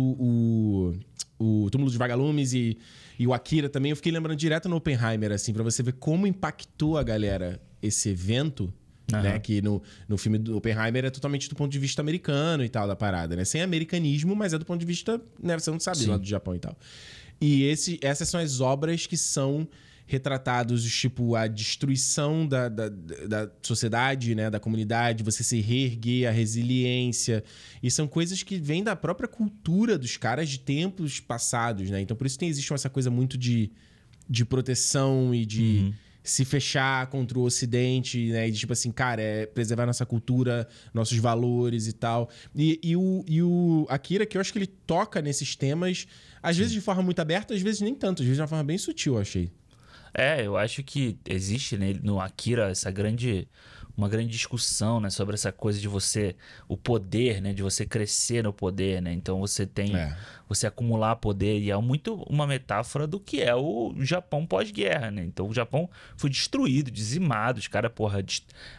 [1.37, 2.77] o, o Túmulo dos Vagalumes e,
[3.19, 3.89] e o Akira também.
[3.89, 8.07] Eu fiquei lembrando direto no Oppenheimer, assim, pra você ver como impactou a galera esse
[8.07, 8.73] evento.
[9.11, 9.21] Aham.
[9.21, 12.69] Né, que no, no filme do Oppenheimer é totalmente do ponto de vista americano e
[12.69, 13.43] tal, da parada, né?
[13.43, 15.59] Sem americanismo, mas é do ponto de vista, né?
[15.59, 16.07] Você não sabe Sim.
[16.07, 16.77] lá do Japão e tal.
[17.41, 19.67] E esse, essas são as obras que são
[20.05, 24.49] retratados, tipo, a destruição da, da, da sociedade, né?
[24.49, 27.43] Da comunidade, você se reerguer, a resiliência.
[27.81, 31.99] E são coisas que vêm da própria cultura dos caras de tempos passados, né?
[31.99, 33.71] Então, por isso tem, existe essa coisa muito de,
[34.29, 38.47] de proteção e de se fechar contra o Ocidente, né?
[38.47, 42.29] E tipo assim, cara, é preservar nossa cultura, nossos valores e tal.
[42.55, 46.07] E, e o, e o Akira, que eu acho que ele toca nesses temas,
[46.41, 48.63] às vezes de forma muito aberta, às vezes nem tanto, às vezes de uma forma
[48.63, 49.51] bem sutil, eu achei.
[50.13, 53.47] É, eu acho que existe nele, no Akira essa grande
[53.95, 56.35] uma grande discussão, né, sobre essa coisa de você
[56.67, 59.13] o poder, né, de você crescer no poder, né?
[59.13, 60.17] Então você tem É.
[60.49, 65.23] você acumular poder e é muito uma metáfora do que é o Japão pós-guerra, né?
[65.23, 68.23] Então o Japão foi destruído, dizimado, os caras, porra,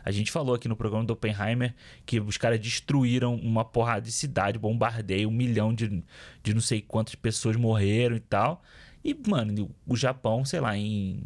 [0.05, 1.75] a gente falou aqui no programa do Oppenheimer
[2.05, 6.03] que os caras destruíram uma porrada de cidade, bombardeio, um milhão de,
[6.43, 8.63] de não sei quantas pessoas morreram e tal.
[9.05, 11.23] E, mano, o Japão, sei lá, em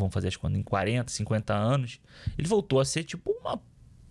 [0.00, 2.00] vamos fazer as contas, em 40, 50 anos,
[2.36, 3.60] ele voltou a ser tipo uma.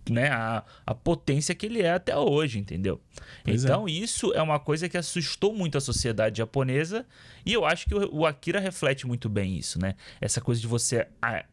[0.08, 3.00] Né, a, a potência que ele é até hoje, entendeu?
[3.44, 3.68] Pois é.
[3.68, 7.06] então, isso é uma coisa que assustou muito a sociedade japonesa
[7.44, 9.94] e eu acho que o, o Akira reflete muito bem isso, né?
[10.20, 11.44] Essa coisa de você ah,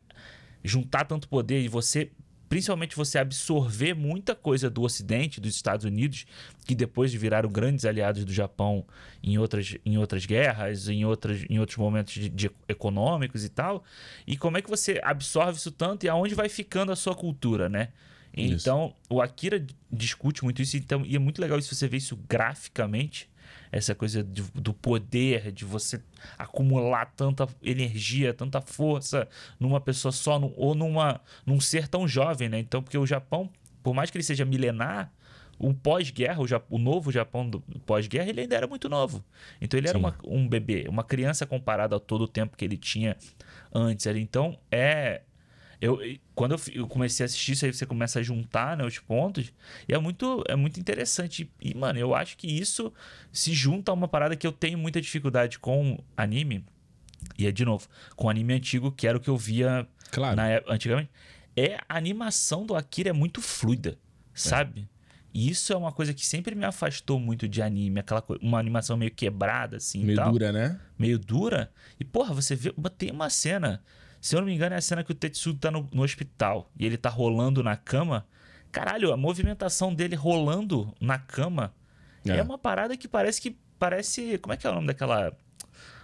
[0.63, 2.09] juntar tanto poder e você,
[2.49, 6.25] principalmente você absorver muita coisa do Ocidente, dos Estados Unidos,
[6.65, 8.85] que depois viraram grandes aliados do Japão
[9.21, 13.83] em outras, em outras guerras, em, outras, em outros momentos de, de econômicos e tal.
[14.25, 17.67] E como é que você absorve isso tanto e aonde vai ficando a sua cultura,
[17.67, 17.89] né?
[18.35, 18.53] Isso.
[18.53, 22.17] Então, o Akira discute muito isso, então, e é muito legal se você ver isso
[22.29, 23.29] graficamente,
[23.71, 26.01] essa coisa de- do poder, de você
[26.37, 29.27] acumular tanta energia, tanta força
[29.59, 32.59] numa pessoa só, num- ou numa, num ser tão jovem, né?
[32.59, 33.49] Então, porque o Japão,
[33.83, 35.11] por mais que ele seja milenar,
[35.59, 37.49] o pós-guerra, o, o novo Japão
[37.85, 39.23] pós-guerra, ele ainda era muito novo.
[39.59, 40.03] Então, ele era Sim.
[40.03, 43.17] uma- um bebê, uma criança comparada a todo o tempo que ele tinha
[43.73, 44.05] antes.
[44.05, 45.21] Então, é...
[45.79, 45.99] Eu,
[46.33, 49.53] quando eu, eu comecei a assistir isso aí, você começa a juntar né, os pontos,
[49.87, 51.51] e é muito, é muito interessante.
[51.61, 52.91] E, mano, eu acho que isso
[53.31, 56.65] se junta a uma parada que eu tenho muita dificuldade com anime,
[57.37, 60.35] e é de novo, com anime antigo, que era o que eu via Claro.
[60.35, 61.09] na época, antigamente,
[61.55, 63.97] é a animação do Akira é muito fluida,
[64.33, 64.87] sabe?
[65.33, 68.57] E isso é uma coisa que sempre me afastou muito de anime, aquela coi- uma
[68.57, 70.79] animação meio quebrada assim, Meio dura, né?
[70.97, 71.71] meio dura.
[71.99, 72.73] E, porra, você vê.
[72.97, 73.83] Tem uma cena.
[74.21, 76.71] Se eu não me engano, é a cena que o Tetsudo tá no, no hospital
[76.77, 78.25] e ele tá rolando na cama.
[78.71, 81.73] Caralho, a movimentação dele rolando na cama
[82.25, 82.43] é, É.
[82.43, 83.57] uma parada que parece que.
[83.79, 84.37] Parece.
[84.39, 85.31] Como é que é o nome daquela.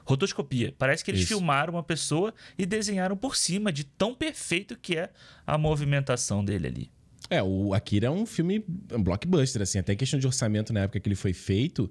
[0.06, 0.73] Rotoscopia.
[0.78, 1.30] Parece que eles Isso.
[1.30, 5.10] filmaram uma pessoa e desenharam por cima de tão perfeito que é
[5.47, 6.91] a movimentação dele ali.
[7.30, 10.99] É, o Akira é um filme um blockbuster, assim, até questão de orçamento na época
[10.99, 11.89] que ele foi feito.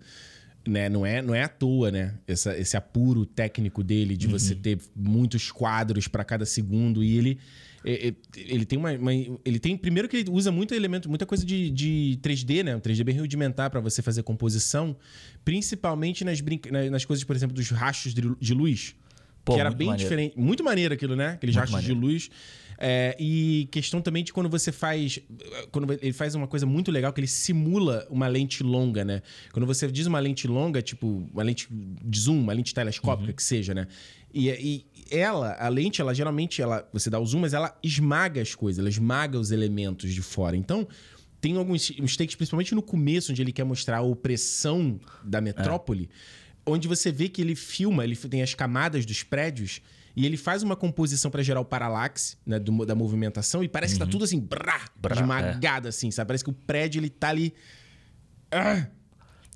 [0.66, 0.88] Né?
[0.88, 2.14] Não é, não é à toa, né?
[2.27, 7.38] Essa, esse apuro técnico dele de você ter muitos quadros para cada segundo e ele
[8.37, 9.12] ele tem uma, uma-
[9.44, 12.81] ele tem primeiro que ele usa muito elemento muita coisa de, de 3D né um
[12.81, 14.96] 3D bem rudimentar para você fazer composição
[15.44, 16.40] principalmente nas,
[16.90, 18.94] nas coisas por exemplo dos rachos de, de luz
[19.44, 20.09] Pô, que era bem maneiro.
[20.09, 22.31] diferente muito maneiro aquilo né aqueles Muito rachos de luz
[22.85, 25.20] É, e questão também de quando você faz.
[25.70, 29.22] Quando ele faz uma coisa muito legal, que ele simula uma lente longa, né?
[29.52, 33.42] Quando você diz uma lente longa, tipo, uma lente de zoom, uma lente telescópica, que
[33.42, 33.87] seja, né?
[34.35, 34.85] E, e
[35.16, 38.81] ela, a lente, ela geralmente, ela, você dá o zoom, mas ela esmaga as coisas,
[38.81, 40.57] ela esmaga os elementos de fora.
[40.57, 40.88] Então,
[41.40, 46.09] tem alguns uns takes, principalmente no começo, onde ele quer mostrar a opressão da metrópole,
[46.66, 49.81] onde você vê que ele filma, ele tem as camadas dos prédios
[50.14, 53.94] e ele faz uma composição para gerar o paralaxe né, do- da movimentação e parece
[53.94, 56.29] que tá tudo assim, brá, Brá, esmagado assim, sabe?
[56.29, 57.55] Parece que o prédio ele tá ali.
[58.51, 58.87] Ah!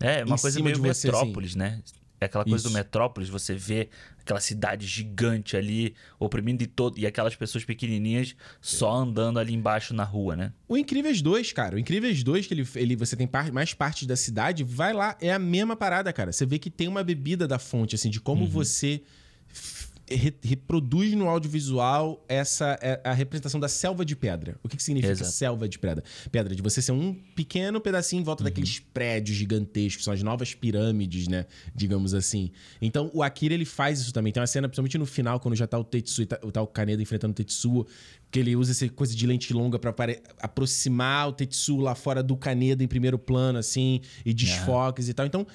[0.00, 1.18] É, uma coisa meio de você, assim.
[1.18, 1.80] metrópolis, né?
[2.20, 2.68] É aquela coisa Isso.
[2.70, 3.88] do metrópolis, você vê
[4.20, 9.92] aquela cidade gigante ali, oprimindo de todo, e aquelas pessoas pequenininhas só andando ali embaixo
[9.92, 10.52] na rua, né?
[10.66, 11.76] O Incríveis 2, cara.
[11.76, 15.16] O Incríveis 2, que ele, ele, você tem par- mais partes da cidade, vai lá,
[15.20, 16.32] é a mesma parada, cara.
[16.32, 19.02] Você vê que tem uma bebida da fonte, assim, de como você
[19.48, 24.56] f- re- reproduz no audiovisual essa é a representação da selva de pedra.
[24.62, 25.30] O que, que significa Exato.
[25.30, 26.04] selva de pedra?
[26.30, 30.54] Pedra, de você ser um pequeno pedacinho em volta daqueles prédios gigantescos, são as novas
[30.54, 31.46] pirâmides, né?
[31.74, 32.50] Digamos assim.
[32.80, 34.32] Então, o Akira, ele faz isso também.
[34.32, 36.66] Tem uma cena, principalmente no final, quando já tá o Tetsuo, e tá, tá o
[36.66, 37.86] Kaneda enfrentando o Tetsuo,
[38.30, 42.22] que ele usa essa coisa de lente longa pra apare- aproximar o Tetsuo lá fora
[42.22, 45.26] do Kaneda em primeiro plano, assim, e desfoques e tal.
[45.26, 45.46] Então,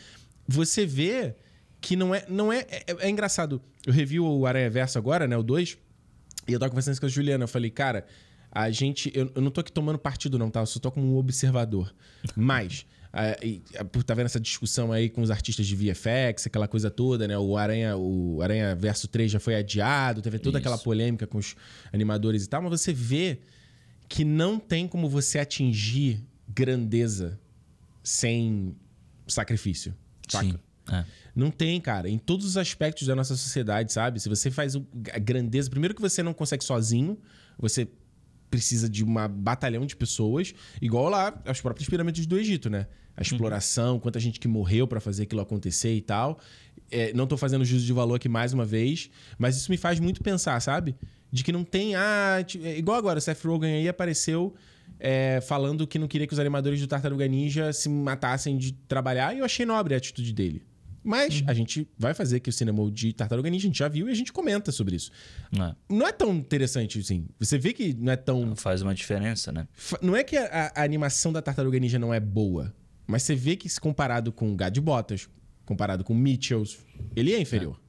[0.47, 1.35] você vê
[1.81, 2.23] que não é.
[2.29, 3.59] Não é, é, é engraçado.
[3.85, 5.35] Eu revi o Aranha Verso agora, né?
[5.35, 5.77] O 2.
[6.47, 7.43] E eu tava conversando isso com a Juliana.
[7.43, 8.05] Eu falei, cara,
[8.51, 9.11] a gente.
[9.15, 10.59] Eu, eu não tô aqui tomando partido, não, tá?
[10.59, 11.93] Eu só tô como um observador.
[12.35, 12.85] Mas.
[13.91, 17.37] por tá vendo essa discussão aí com os artistas de VFX, aquela coisa toda, né?
[17.37, 20.67] O Aranha, o Aranha Verso 3 já foi adiado, teve toda Isso.
[20.67, 21.55] aquela polêmica com os
[21.91, 23.39] animadores e tal, mas você vê
[24.07, 27.39] que não tem como você atingir grandeza
[28.03, 28.75] sem
[29.27, 29.95] sacrifício.
[30.27, 30.45] saca?
[30.45, 30.59] Sim.
[30.89, 31.05] É.
[31.35, 32.09] Não tem, cara.
[32.09, 34.19] Em todos os aspectos da nossa sociedade, sabe?
[34.19, 35.69] Se você faz a grandeza.
[35.69, 37.17] Primeiro que você não consegue sozinho,
[37.57, 37.87] você
[38.49, 42.85] precisa de uma batalhão de pessoas, igual lá as próprias pirâmides do Egito, né?
[43.15, 46.39] A exploração, quanta gente que morreu pra fazer aquilo acontecer e tal.
[46.89, 49.99] É, não tô fazendo juízo de valor aqui mais uma vez, mas isso me faz
[49.99, 50.95] muito pensar, sabe?
[51.31, 51.95] De que não tem.
[51.95, 54.53] Ah, é igual agora, o Seth Rogen aí apareceu
[54.99, 59.33] é, falando que não queria que os animadores do Tartaruga Ninja se matassem de trabalhar,
[59.33, 60.61] e eu achei nobre a atitude dele.
[61.03, 64.07] Mas a gente vai fazer aqui o cinema de Tartaruga Ninja, a gente já viu
[64.07, 65.11] e a gente comenta sobre isso.
[65.59, 65.75] É.
[65.89, 67.27] Não é tão interessante assim.
[67.39, 68.55] Você vê que não é tão.
[68.55, 69.67] Faz uma diferença, né?
[70.01, 72.73] Não é que a, a animação da Tartaruga Ninja não é boa,
[73.07, 75.27] mas você vê que se comparado com Gad Botas,
[75.65, 76.77] comparado com Mitchells,
[77.15, 77.79] ele é inferior.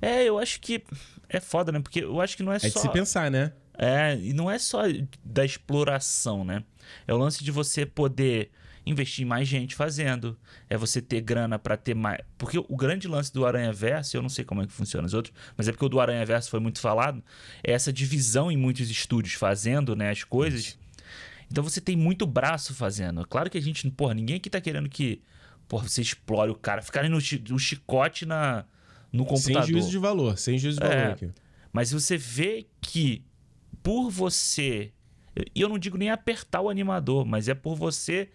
[0.00, 0.82] É, eu acho que
[1.28, 1.78] é foda, né?
[1.78, 2.80] Porque eu acho que não é, É, de só.
[2.80, 3.52] se pensar, né?
[3.78, 4.82] É, e não é só
[5.24, 6.64] da exploração, né?
[7.06, 8.50] É o lance de você poder
[8.84, 10.36] investir em mais gente fazendo,
[10.68, 12.20] é você ter grana pra ter mais.
[12.36, 15.14] Porque o grande lance do Aranha Verso, eu não sei como é que funciona os
[15.14, 17.22] outros, mas é porque o do Aranha Verso foi muito falado,
[17.62, 20.78] é essa divisão em muitos estúdios fazendo, né, as coisas.
[21.50, 23.26] Então você tem muito braço fazendo.
[23.28, 25.20] Claro que a gente, porra, ninguém aqui tá querendo que,
[25.68, 27.18] porra, você explore o cara, ficarem no,
[27.50, 28.64] no chicote na
[29.12, 29.64] no computador.
[29.64, 30.88] Sem juízo de valor, sem juízo de É.
[30.88, 31.30] valor aqui.
[31.70, 33.22] Mas você vê que
[33.82, 34.90] por você.
[35.54, 38.30] E eu não digo nem apertar o animador, mas é por você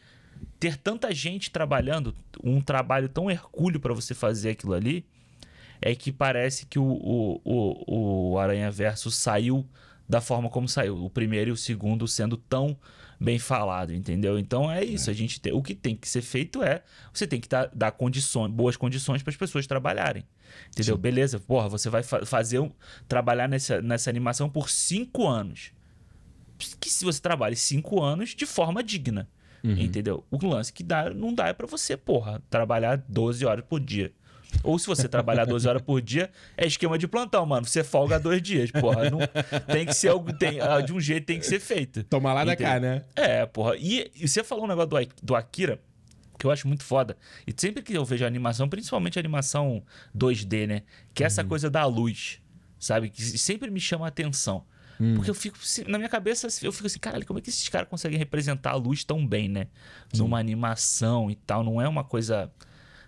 [0.60, 5.06] ter tanta gente trabalhando, um trabalho tão hercúleo para você fazer aquilo ali,
[5.82, 9.65] é que parece que o, o, o, o Aranha Verso saiu
[10.10, 11.04] da forma como saiu.
[11.04, 12.78] O primeiro e o segundo sendo tão
[13.19, 14.38] bem falado, entendeu?
[14.39, 15.10] Então é isso.
[15.10, 17.91] A gente tem, o que tem que ser feito é você tem que dar, dar
[17.91, 20.23] condições, boas condições para as pessoas trabalharem.
[20.69, 20.97] Entendeu?
[20.97, 22.71] Beleza, porra, você vai fa- fazer um,
[23.08, 25.71] trabalhar nessa, nessa animação por cinco anos.
[26.80, 29.30] Que se você trabalhe cinco anos de forma digna.
[29.63, 30.24] Entendeu?
[30.32, 34.12] O lance que dá, não dá é pra você, porra, trabalhar 12 horas por dia.
[34.63, 37.65] Ou se você trabalhar 12 horas por dia, é esquema de plantão, mano.
[37.65, 39.10] Você folga dois dias, porra.
[39.10, 39.20] Não,
[39.72, 40.32] tem que ser algo.
[40.32, 42.02] Tem, ah, de um jeito tem que ser feito.
[42.06, 42.72] Toma lá da Entendeu?
[42.74, 43.04] cá, né?
[43.15, 43.76] É, porra.
[43.78, 45.80] E, e você falou um negócio do, do Akira,
[46.39, 47.17] que eu acho muito foda.
[47.46, 49.84] E sempre que eu vejo animação, principalmente animação
[50.17, 50.84] 2D, né?
[51.13, 51.50] Que é essa Uhum.
[51.50, 52.41] coisa da luz,
[52.80, 53.10] sabe?
[53.10, 54.63] Que sempre me chama a atenção.
[54.99, 55.15] Hum.
[55.15, 55.57] Porque eu fico,
[55.88, 58.75] na minha cabeça, eu fico assim, caralho, como é que esses caras conseguem representar a
[58.75, 59.67] luz tão bem, né?
[60.15, 61.63] Numa animação e tal.
[61.63, 62.51] Não é uma coisa.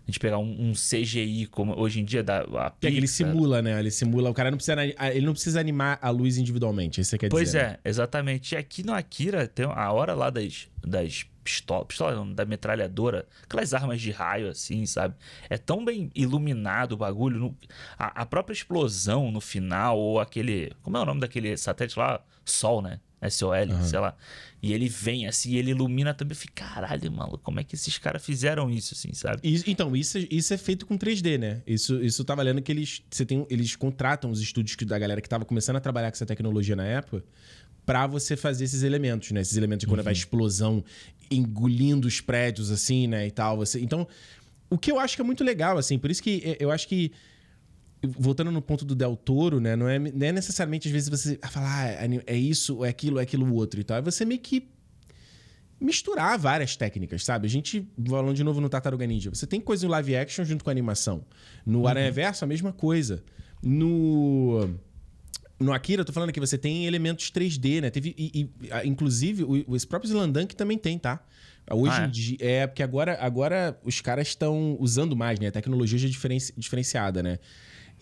[0.08, 3.02] A gente pegar um, um CGI, como hoje em dia da a é que ele
[3.02, 3.28] Pixar.
[3.32, 3.80] simula, né?
[3.80, 4.30] Ele simula.
[4.30, 4.76] O cara não precisa,
[5.14, 7.00] ele não precisa animar a luz individualmente.
[7.00, 7.64] Isso você quer Pois dizer.
[7.64, 7.78] né?
[7.84, 8.54] é, exatamente.
[8.56, 13.26] E aqui no Akira, tem a hora lá das, das pistola, pistola não, da metralhadora,
[13.44, 15.16] aquelas armas de raio assim, sabe?
[15.50, 17.58] É tão bem iluminado o bagulho, no-
[17.98, 22.22] a, a própria explosão no final ou aquele, como é o nome daquele satélite lá?
[22.46, 23.00] Sol, né?
[23.30, 23.52] SOL,
[23.84, 24.16] sei lá.
[24.64, 26.32] E ele vem assim, ele ilumina também.
[26.32, 29.42] Eu fico, caralho, maluco, como é que esses caras fizeram isso, assim, sabe?
[29.44, 31.62] Isso- então, isso, é- isso é feito com 3D, né?
[31.68, 35.20] Isso, isso tá valendo que eles, você tem, eles contratam os estúdios que- da galera
[35.20, 37.24] que tava começando a trabalhar com essa tecnologia na época
[37.86, 39.42] pra você fazer esses elementos, né?
[39.42, 40.84] Esses elementos de quando vai explosão
[41.32, 43.28] engolindo os prédios, assim, né?
[43.28, 43.58] E tal.
[43.58, 44.08] Você, então,
[44.70, 46.88] o que eu acho que é muito legal, assim, por isso que eh, eu acho
[46.88, 47.12] que.
[48.02, 49.76] Voltando no ponto do Del Toro, né?
[49.76, 53.20] Não é, não é necessariamente, às vezes, você falar, ah, é- é isso, é aquilo,
[53.20, 53.98] é aquilo outro e tal.
[53.98, 54.70] É você meio que
[55.82, 57.46] misturar várias técnicas, sabe?
[57.48, 60.64] A gente, falando de novo no Tartaruga Ninja, você tem coisa em live action junto
[60.64, 61.26] com a animação.
[61.66, 63.22] No Aranha Verso, a mesma coisa.
[63.62, 64.70] No.
[65.60, 67.90] No Akira, eu tô falando que você tem elementos 3D, né?
[67.90, 68.50] Teve, e,
[68.84, 71.22] e, inclusive, o, os próprios Landank também tem, tá?
[71.72, 72.08] Hoje Ah, é?
[72.08, 72.38] em dia.
[72.40, 75.48] É, porque agora, agora os caras estão usando mais, né?
[75.48, 77.40] A tecnologia já é diferenci- diferenciada, né?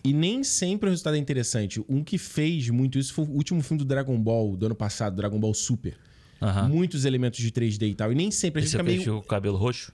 [0.04, 1.82] E nem sempre o resultado é interessante.
[1.88, 5.16] Um que fez muito isso foi o último filme do Dragon Ball, do ano passado,
[5.16, 5.96] Dragon Ball Super.
[6.68, 8.12] Muitos elementos de 3D e tal.
[8.12, 9.16] E nem sempre a gente Esse fica que meio.
[9.18, 9.92] o cabelo roxo?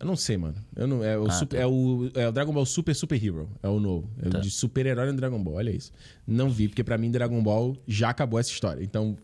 [0.00, 0.54] Eu não sei, mano.
[0.76, 1.62] Eu não, é, o Ah, super- tá.
[1.62, 3.48] é, o, é o Dragon Ball Super Super Hero.
[3.62, 4.08] É o novo.
[4.22, 4.38] É Tá.
[4.38, 5.54] o de super-herói no Dragon Ball.
[5.54, 5.92] Olha isso.
[6.26, 8.82] Não vi, porque pra mim Dragon Ball já acabou essa história.
[8.84, 9.16] Então,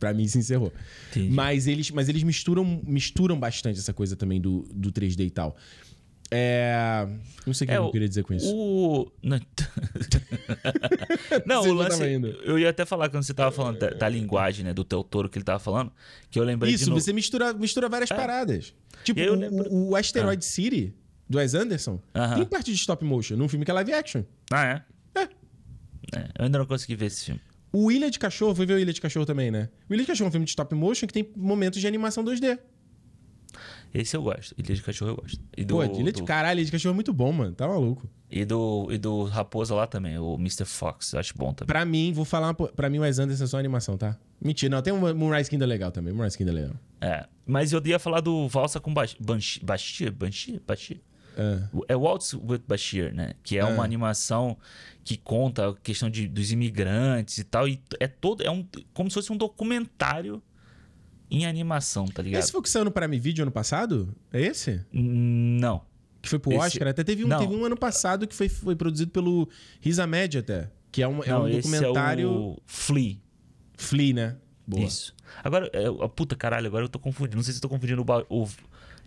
[0.00, 0.72] pra mim se encerrou.
[1.10, 1.28] Entendi.
[1.34, 5.54] Mas eles, mas eles misturam, misturam bastante essa coisa também do, do 3D e tal.
[6.34, 7.06] É.
[7.46, 8.50] Não sei o que É, eu queria dizer com isso.
[8.54, 9.12] O.
[9.22, 9.38] Não,
[11.46, 12.02] Não, o já lance.
[12.44, 14.72] Eu ia até falar quando você tava falando da, da linguagem, né?
[14.72, 15.92] Do teu touro que ele tava falando.
[16.30, 18.74] Que eu lembrei Isso, você mistura, mistura várias paradas.
[19.04, 20.94] Tipo, eu o, lembro- o, Asteroid City,
[21.28, 22.36] do Wes Anderson, Aham.
[22.36, 24.22] tem parte de stop motion num filme que é live action.
[24.50, 24.82] Ah, é?
[25.20, 25.22] É.
[26.14, 27.40] É, Eu ainda não consegui ver esse filme.
[27.72, 29.68] O Ilha de Cachorro, foi ver o Ilha de Cachorro também, né?
[29.88, 32.24] O Ilha de Cachorro é um filme de stop motion que tem momentos de animação
[32.24, 32.58] 2D.
[33.94, 34.54] Esse eu gosto.
[34.58, 35.38] Ilha de Cachorro eu gosto.
[35.56, 37.52] E do, Pô, Ilha de do- caralho, Ilha de Cachorro é muito bom, mano.
[37.54, 38.08] Tá maluco.
[38.30, 40.64] e do, e do Raposa lá também, o Mr.
[40.64, 41.12] Fox.
[41.12, 41.66] Eu acho bom também.
[41.68, 44.16] Pra mim, vou falar, pra mim o Wes Anderson é só animação, tá?
[44.40, 44.82] Mentira, não.
[44.82, 46.12] Tem um Moonrise Kingdom legal também.
[46.12, 46.74] Moonrise Kingdom é legal.
[47.00, 47.26] É.
[47.46, 49.62] Mas eu ia falar do Valsa com Bash- Banshee.
[49.64, 50.10] Bashir?
[50.12, 50.60] Banshee?
[50.66, 51.00] Bashir?
[51.36, 51.62] É.
[51.88, 53.32] É Waltz with Bashir, né?
[53.42, 54.56] Que é uma animação
[55.04, 57.66] que conta a questão de, dos imigrantes e tal.
[57.68, 58.42] E é todo.
[58.42, 60.42] É um, como se fosse um documentário
[61.36, 62.40] em animação, tá ligado?
[62.40, 64.14] Esse foi o que saiu no Prime Video ano passado?
[64.32, 64.80] É esse?
[64.92, 65.82] Não.
[66.20, 66.88] Que foi pro Esse- Oscar?
[66.88, 67.38] Até teve um, Não.
[67.38, 69.48] teve um ano passado que foi, foi produzido pelo
[69.80, 70.70] Risa Média até.
[70.92, 72.28] Que é um, é não, um esse documentário...
[72.28, 73.16] é o Flea.
[73.76, 74.36] Flea, né?
[74.66, 74.84] Boa.
[74.84, 75.14] Isso.
[75.42, 77.36] Agora, é, a puta caralho, agora eu tô confundindo.
[77.36, 78.48] Não sei se eu tô confundindo o, o-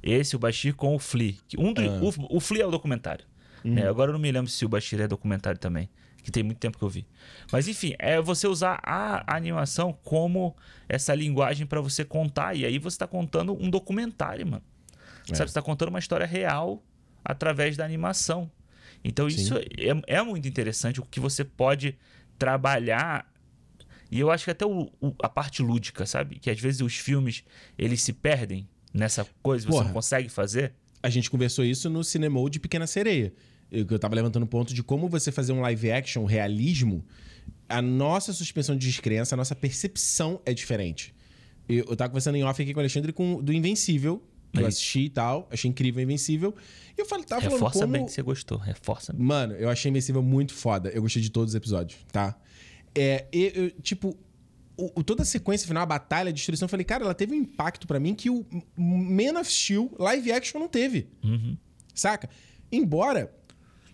[0.04, 1.36] esse, o Bashir, com o Flea.
[1.58, 2.00] Um do- Ah.
[2.02, 3.24] o, o Flea é o documentário.
[3.64, 3.74] Uhum.
[3.76, 3.88] né?
[3.88, 5.90] Agora eu não me lembro se o Bashir é documentário também.
[6.26, 7.06] Que tem muito tempo que eu vi.
[7.52, 10.56] Mas enfim, é você usar a animação como
[10.90, 12.56] essa linguagem pra você contar.
[12.58, 14.64] E aí você tá contando um documentário, mano.
[15.32, 15.36] É.
[15.36, 15.50] Sabe?
[15.52, 16.84] Você tá contando uma história real
[17.24, 18.50] através da animação.
[19.04, 19.56] Então isso
[20.08, 21.96] é, é muito interessante o que você pode
[22.40, 23.32] trabalhar
[24.12, 26.40] e eu acho que até o- o- a parte lúdica, sabe?
[26.40, 27.44] Que às vezes os filmes,
[27.78, 29.86] eles se perdem nessa coisa, você Porra.
[29.86, 30.74] não consegue fazer.
[31.04, 33.34] A gente conversou isso no Cinema de Pequena Sereia.
[33.72, 36.26] Eu, que eu tava levantando o ponto de como você fazer um live action, um
[36.26, 37.04] realismo,
[37.68, 41.14] a nossa suspensão de descrença, a nossa percepção é diferente.
[41.68, 44.22] Eu, eu tava conversando em off aqui com o Alexandre com, do Invencível.
[44.54, 46.56] que Eu assisti e tal, achei incrível o Invencível.
[46.98, 47.92] E eu falei, tava falando Reforça como...
[47.94, 49.26] bem que você gostou, reforça bem.
[49.26, 50.90] Mano, eu achei Invencível muito foda.
[50.90, 52.38] Eu gostei de todos os episódios, tá?
[52.94, 54.16] É, e- eu, tipo,
[54.78, 57.38] o, toda a sequência final, a batalha, a destruição, eu falei, cara, ela teve um
[57.38, 58.46] impacto pra mim que o
[58.78, 61.08] Man of Steel live action não teve.
[61.24, 61.58] Uhum.
[61.94, 62.30] Saca?
[62.72, 63.34] Embora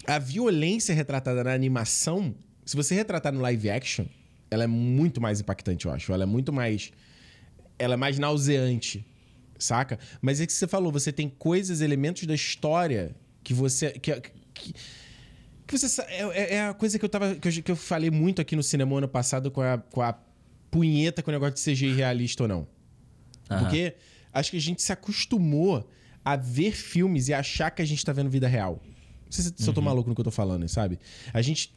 [0.08, 2.34] a violência retratada na animação,
[2.66, 4.06] se você retratar no live action,
[4.50, 6.12] ela é muito mais impactante, eu acho.
[6.12, 6.92] Ela é muito mais.
[7.80, 9.06] Ela é mais nauseante,
[9.58, 9.98] saca?
[10.22, 13.92] Mas é que você falou, você tem coisas, elementos da história que você.
[13.92, 14.20] Que,
[14.54, 14.74] que,
[15.68, 17.36] que você é, é- é a coisa que eu tava.
[17.36, 20.14] Que eu, que eu falei muito aqui no cinema ano passado com a, com a
[20.70, 22.68] punheta com o negócio de CGI realista ou não.
[23.60, 23.96] Porque
[24.34, 25.90] acho que a gente se acostumou
[26.24, 28.82] a ver filmes e achar que a gente tá vendo vida real.
[29.32, 31.00] Não sei se, se eu tô maluco no que eu tô falando, sabe?
[31.34, 31.74] A gente.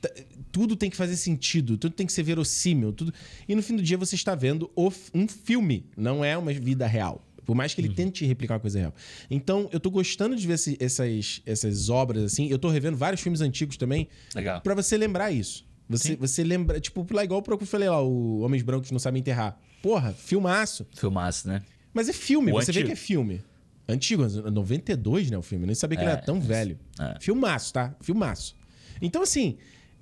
[0.51, 3.15] tudo tem que fazer sentido, tudo tem que ser verossímil, tudo.
[3.49, 6.87] E no fim do dia você está vendo o um filme, não é uma vida
[6.87, 7.25] real.
[7.45, 8.95] Por mais que ele tente replicar uma coisa real.
[9.31, 12.49] Então, eu tô gostando de ver esse- essas, essas obras assim.
[12.49, 14.09] Eu tô revendo vários filmes antigos também.
[14.35, 14.61] Legal.
[14.63, 15.65] Pra você lembrar isso.
[15.89, 16.17] Você, Sim.
[16.17, 19.21] você lembra, tipo, lá igual o que eu falei lá, o Homens Brancos Não Sabem
[19.21, 19.59] Enterrar.
[19.83, 20.87] Porra, filmaço.
[20.95, 21.63] Filmaço, né?
[21.93, 23.43] Mas é filme, O você vê que é filme.
[23.89, 25.65] Antigo, 92, né, o filme.
[25.65, 26.47] Eu nem sabia que ele É, era tão isso.
[26.47, 26.79] velho.
[26.99, 27.17] É.
[27.21, 27.95] Filmaço, tá?
[28.01, 28.57] Filmaço.
[29.03, 29.59] Então, assim,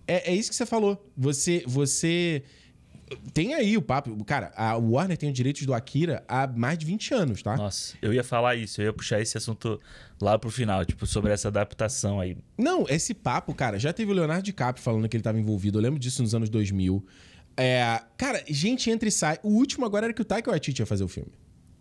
[0.06, 1.04] é, é isso que você falou.
[1.16, 2.42] Você, você...
[3.34, 4.24] tem aí o papo.
[4.24, 7.56] Cara, a Warner tem os direitos do Akira há mais de 20 anos, tá?
[7.56, 9.80] Nossa, eu ia falar isso, eu ia puxar esse assunto
[10.20, 12.36] lá pro final, tipo, sobre essa adaptação aí.
[12.56, 15.78] Não, esse papo, cara, já teve o Leonardo DiCaprio falando que ele tava envolvido.
[15.78, 17.04] Eu lembro disso nos anos 2000.
[17.56, 19.38] É, cara, gente entra e sai.
[19.42, 21.30] O último agora era que o Taika Waititi ia fazer o filme.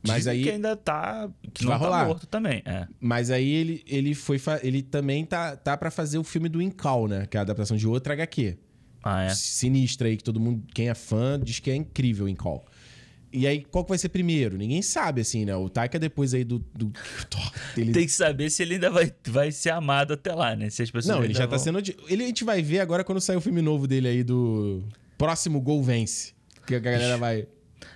[0.08, 1.30] Mas Dizem aí, que ainda tá.
[1.54, 2.00] Que Vai não rolar.
[2.02, 2.62] tá morto também.
[2.66, 2.88] É.
[3.00, 6.62] mas aí ele, ele foi fa- ele também tá tá para fazer o filme do
[6.62, 8.58] Incal, né, que é a adaptação de outra HQ.
[9.04, 9.30] Ah, é.
[9.30, 12.66] Sinistra aí que todo mundo, quem é fã, diz que é incrível o Incal.
[13.34, 14.58] E aí, qual que vai ser primeiro?
[14.58, 15.56] Ninguém sabe, assim, né?
[15.56, 16.60] O Taika depois aí do...
[16.76, 16.92] do
[17.78, 17.94] ele...
[17.94, 20.70] Tem que saber se ele ainda vai, vai ser amado até lá, né?
[20.70, 21.78] Se as pessoas Não, ele já tá vão- sendo...
[21.78, 24.84] odi- Ele a gente vai ver agora quando sair o filme novo dele aí do...
[25.18, 26.34] Próximo Gol Vence.
[26.68, 27.48] Que a galera vai...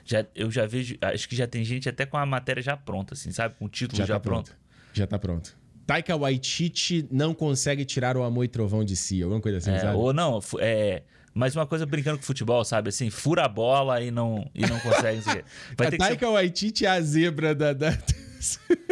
[0.04, 0.96] Já, eu já vejo.
[1.02, 3.56] Acho que já tem gente até com a matéria já pronta, assim, sabe?
[3.58, 4.46] Com o título já, Já, tá pronto.
[4.52, 4.60] pronto.
[4.94, 5.58] Já tá pronto.
[5.86, 9.22] Taika Waititi não consegue tirar o amor e trovão de si.
[9.22, 9.96] Alguma coisa assim, É, sabe?
[9.98, 11.04] ou não, é.
[11.34, 12.90] Mais uma coisa brincando com futebol, sabe?
[12.90, 15.20] Assim, fura a bola e não, e não consegue.
[15.78, 17.74] Vai a ter que ser Taika Waititi é a zebra da...
[17.74, 17.92] da...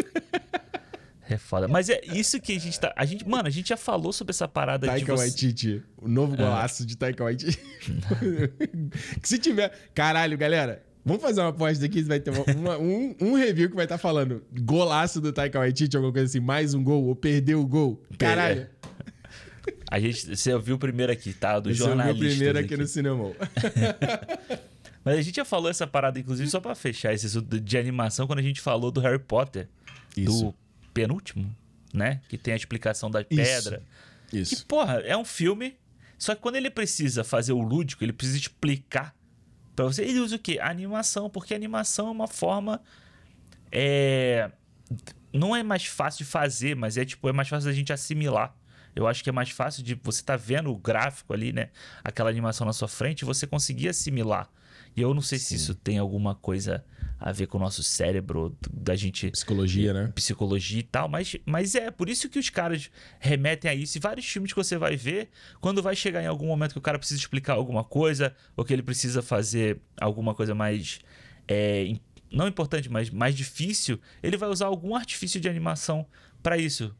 [1.34, 1.68] É foda.
[1.68, 2.94] Mas é isso que a gente tá.
[2.96, 5.24] A gente, mano, a gente já falou sobre essa parada de Taika você.
[5.24, 5.84] Waititi.
[5.98, 7.58] O novo golaço de Taika Waititi.
[9.22, 9.72] que se tiver...
[9.94, 10.84] Caralho, galera...
[11.06, 14.42] Vamos fazer uma aposta aqui, vai ter uma- um, um review que vai estar falando
[14.62, 18.02] golaço do Taika Waititi, alguma coisa assim, mais um gol, ou perdeu o gol.
[18.18, 18.70] Caralho,
[19.92, 21.60] A gente, você ouviu o primeiro aqui, tá?
[21.60, 22.26] Do esse é o meu jornalista.
[22.30, 23.32] primeiro aqui no cinema.
[25.04, 28.26] Mas a gente já falou essa parada, inclusive, só pra fechar esse assunto de animação,
[28.26, 29.68] quando a gente falou do Harry Potter.
[30.16, 30.46] Isso.
[30.46, 30.56] Do
[30.94, 31.56] penúltimo,
[31.94, 32.22] né?
[32.28, 33.30] Que tem a explicação da Isso.
[33.30, 33.84] pedra.
[34.28, 34.66] Que, Isso.
[34.66, 35.78] porra, é um filme.
[36.18, 39.16] Só que quando ele precisa fazer o lúdico, ele precisa explicar
[39.76, 40.04] pra você.
[40.04, 40.60] Ele usa o quê?
[40.62, 42.82] A animação, porque a animação é uma forma.
[43.72, 44.52] É.
[45.34, 48.56] Não é mais fácil de fazer, mas é tipo, é mais fácil da gente assimilar.
[48.96, 51.70] Eu acho que é mais fácil de você tá vendo o gráfico ali, né?
[52.04, 54.48] Aquela animação na sua frente, você conseguir assimilar.
[54.96, 56.86] E eu não sei se isso tem alguma coisa
[57.26, 60.12] a ver com o nosso cérebro, da gente Psicologia, né?
[60.14, 63.98] psicologia e tal, mas, mas é por isso que os caras remetem a isso.
[63.98, 65.30] E vários filmes que você vai ver,
[65.62, 68.74] quando vai chegar em algum momento que o cara precisa explicar alguma coisa, ou que
[68.74, 71.00] ele precisa fazer alguma coisa mais.
[71.48, 71.96] é,
[72.30, 76.06] não importante, mas mais difícil, ele vai usar algum artifício de animação
[76.42, 76.94] pra isso.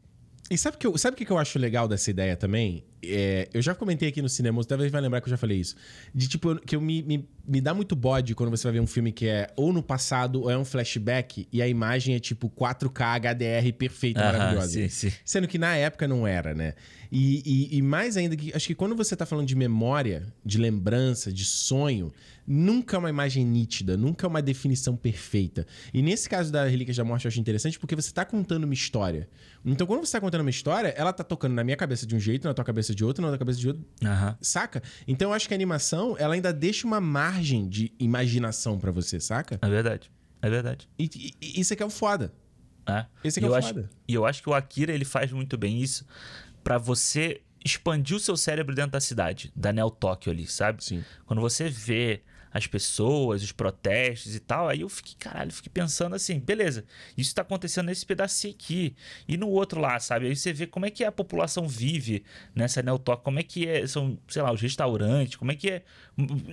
[0.50, 2.82] E sabe, que eu, sabe o que que eu acho legal dessa ideia também?
[3.10, 5.58] É, eu já comentei aqui no cinema, você talvez vai lembrar que eu já falei
[5.58, 5.74] isso.
[6.14, 8.80] De tipo, eu- que eu me, me, me dá muito bode quando você vai ver
[8.80, 12.18] um filme que é ou no passado ou é um flashback e a imagem é
[12.18, 14.72] tipo 4K HDR perfeita, maravilhosa.
[14.72, 15.12] sim, sim.
[15.24, 16.74] Sendo que na época não era, né?
[17.12, 18.52] E, e- e mais ainda que.
[18.54, 22.12] Acho que quando você tá falando de memória, de lembrança, de sonho,
[22.46, 25.66] nunca é uma imagem nítida, nunca é uma definição perfeita.
[25.92, 28.74] E nesse caso da Relíquias da Morte eu acho interessante porque você tá contando uma
[28.74, 29.28] história.
[29.64, 32.20] Então quando você tá contando uma história, ela tá tocando na minha cabeça de um
[32.20, 33.84] jeito, na tua cabeça de outro, na tua cabeça de outro.
[34.04, 34.36] Aham.
[34.40, 34.82] Saca?
[35.06, 39.18] Então eu acho que a animação, ela ainda deixa uma margem de imaginação pra você,
[39.20, 39.58] saca?
[39.62, 40.10] É verdade.
[40.40, 40.88] É verdade.
[40.98, 42.32] E, e- e isso é que é o foda.
[42.86, 43.06] É.
[43.24, 43.90] Esse E que é o acho, foda.
[44.06, 46.06] E eu acho que o Akira ele faz muito bem isso
[46.62, 50.84] pra você expandir o seu cérebro dentro da cidade, da Neo Tóquio ali, sabe?
[50.84, 51.02] Sim.
[51.24, 52.20] Quando você vê
[52.54, 56.84] as pessoas, os protestos e tal, aí eu fiquei, caralho, fiquei pensando assim, beleza,
[57.18, 58.94] isso tá acontecendo nesse pedacinho aqui
[59.26, 60.28] e no outro lá, sabe?
[60.28, 62.24] Aí você vê como é que a população vive
[62.54, 65.82] nessa Neotóquio, como é que é, são, sei lá, os restaurantes, como é que é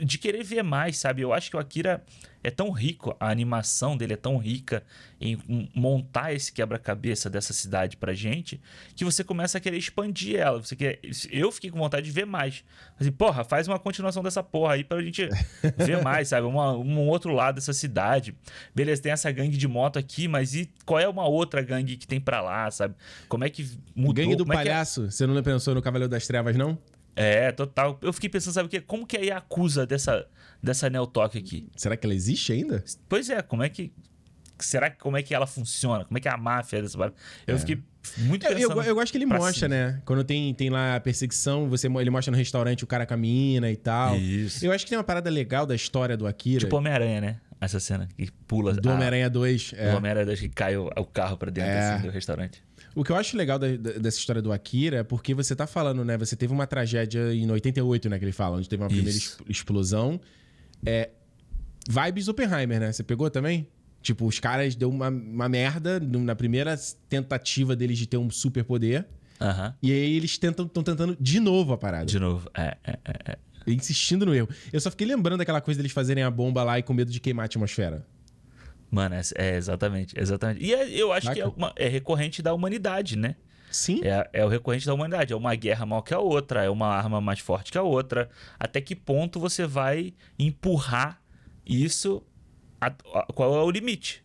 [0.04, 1.22] de querer ver mais, sabe?
[1.22, 2.04] Eu acho que o Akira
[2.44, 4.84] é tão rico, a animação dele é tão rica
[5.20, 5.38] em
[5.76, 8.60] montar esse quebra-cabeça dessa cidade pra gente,
[8.96, 10.60] que você começa a querer expandir ela.
[10.60, 12.64] Você quer, eu fiquei com vontade de ver mais.
[13.00, 15.28] Assim, porra, faz uma continuação dessa porra aí pra gente
[15.78, 16.48] ver mais, sabe?
[16.48, 18.36] Uma- um outro lado dessa cidade.
[18.74, 22.08] Beleza, tem essa gangue de moto aqui, mas e qual é uma outra gangue que
[22.08, 22.96] tem pra lá, sabe?
[23.30, 24.14] Como é que mudou?
[24.16, 26.78] Gangue do Como é é- Palhaço, você não pensou no Cavaleiro das Trevas, não?
[27.16, 28.00] É, total.
[28.02, 28.80] Eu fiquei pensando, sabe o quê?
[28.82, 30.26] Como que é a Yakuza dessa,
[30.62, 31.68] dessa Neotóquio aqui?
[31.76, 32.84] Será que ela existe ainda?
[33.10, 33.92] Pois é, como é que.
[34.60, 36.06] Será que como é que ela funciona?
[36.06, 37.16] Como é que é a máfia dessa parada?
[37.48, 37.82] Eu fiquei
[38.20, 38.78] muito Eu, pensando.
[38.82, 39.70] eu, eu gosto que ele mostra, cima.
[39.70, 40.02] né?
[40.06, 43.18] Quando tem, tem lá a perseguição, você, ele mostra no restaurante o cara com a
[43.18, 44.16] mina e tal.
[44.18, 44.64] Isso.
[44.64, 46.60] Eu acho que tem uma parada legal da história do Akira.
[46.60, 47.42] Tipo Homem-Aranha, né?
[47.60, 48.74] Essa cena que pula.
[48.74, 49.72] do Homem-Aranha 2.
[49.72, 49.96] Do é.
[49.96, 51.94] Homem-Aranha que cai o, o carro pra dentro É.
[51.94, 52.64] assim, do restaurante.
[52.96, 55.66] O que eu acho legal da- da- dessa história do Akira é porque você tá
[55.66, 56.18] falando, né?
[56.18, 58.20] Você teve uma tragédia em 88, né?
[58.20, 59.38] Que ele fala, onde teve uma primeira Isso.
[59.40, 60.20] exp- explosão.
[60.86, 61.10] É.
[61.90, 62.92] Vibes Oppenheimer, né?
[62.92, 63.68] Você pegou também?
[64.02, 66.76] Tipo, os caras deu uma, uma merda na primeira
[67.08, 69.06] tentativa deles de ter um superpoder.
[69.40, 69.74] Aham.
[69.82, 72.06] E aí eles tentam, estão tentando de novo a parada.
[72.06, 72.50] De novo.
[72.56, 73.72] É, é, é, é.
[73.72, 74.50] Insistindo no erro.
[74.74, 77.20] Eu só fiquei lembrando daquela coisa deles fazerem a bomba lá e com medo de
[77.20, 78.06] queimar a atmosfera.
[78.92, 80.64] Mano, é, é exatamente, exatamente.
[80.64, 83.36] E é- eu acho que é, uma- é recorrente da humanidade, né?
[83.72, 84.02] Sim.
[84.04, 85.32] É, é o recorrente da humanidade.
[85.32, 88.30] É uma guerra maior que a outra, é uma arma mais forte que a outra.
[88.60, 91.22] Até que ponto você vai empurrar
[91.66, 92.22] isso?
[92.82, 94.24] a- a- qual é o limite?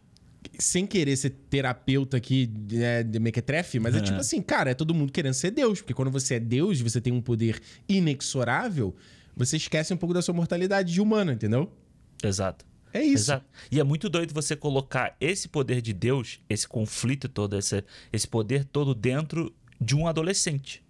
[0.58, 3.98] Sem querer ser terapeuta aqui né, de mequetrefe, mas é.
[3.98, 4.00] É.
[4.00, 5.80] tipo assim, cara, é todo mundo querendo ser Deus.
[5.82, 8.96] Porque quando você é Deus, você tem um poder inexorável,
[9.36, 11.70] você esquece um pouco da sua mortalidade de humano, entendeu?
[12.24, 12.64] Exato.
[12.96, 13.24] É isso.
[13.24, 13.44] Exato.
[13.70, 18.26] E é muito doido você colocar esse poder de Deus, esse conflito todo, esse, esse
[18.26, 20.82] poder todo dentro de um adolescente.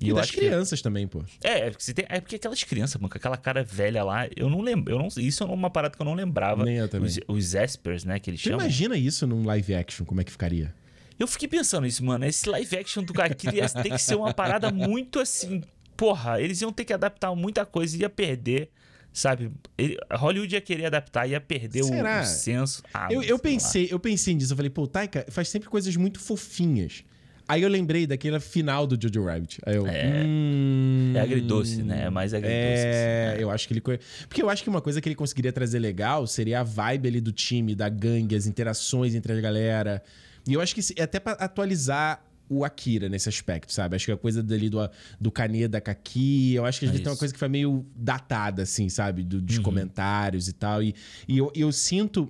[0.00, 1.22] E, eu das acho que- crianças também, pô.
[1.44, 4.48] É, é porque, tem- é porque aquelas crianças, mano, com aquela cara velha lá, eu
[4.48, 4.94] não lembro.
[4.94, 6.64] Eu não, isso é uma parada que eu não lembrava.
[6.64, 7.06] Nem eu também.
[7.06, 8.60] Os, os Espers, né, que eles Tu chamam.
[8.60, 10.74] imagina isso num live action, como é que ficaria?
[11.18, 12.24] Eu fiquei pensando nisso, mano.
[12.24, 15.62] Esse live action do Akira ia ter que ser uma parada muito assim.
[15.94, 18.70] Porra, eles iam ter que adaptar muita coisa, ia perder,
[19.12, 19.50] sabe?
[19.76, 22.20] Ele- Hollywood ia querer adaptar, ia perder o, Será?
[22.22, 22.82] o senso.
[22.92, 23.42] Ah, eu, eu lá.
[23.42, 24.52] pensei, eu pensei nisso.
[24.52, 27.04] Eu falei, pô, Taika faz sempre coisas muito fofinhas.
[27.48, 29.58] Aí eu lembrei daquele final do Jojo Rabbit.
[29.66, 29.84] Aí eu.
[29.84, 30.22] É.
[30.24, 32.04] hum, É agridoce, né?
[32.04, 32.54] É mais agridoce.
[32.56, 33.80] É, assim, eu acho que ele.
[33.80, 37.20] Porque eu acho que uma coisa que ele conseguiria trazer legal seria a vibe ali
[37.20, 40.00] do time, da gangue, as interações entre a galera.
[40.46, 43.94] E eu acho que até pra atualizar o Akira nesse aspecto, sabe?
[43.94, 44.78] Acho que a coisa dali do,
[45.20, 47.86] do Kaneda Kaki, eu acho que a É gente tem uma coisa que foi meio
[47.94, 49.22] datada, assim, sabe?
[49.22, 49.42] Do- Uhum.
[49.44, 50.82] dos comentários e tal.
[50.82, 50.92] E,
[51.28, 52.28] e eu, eu sinto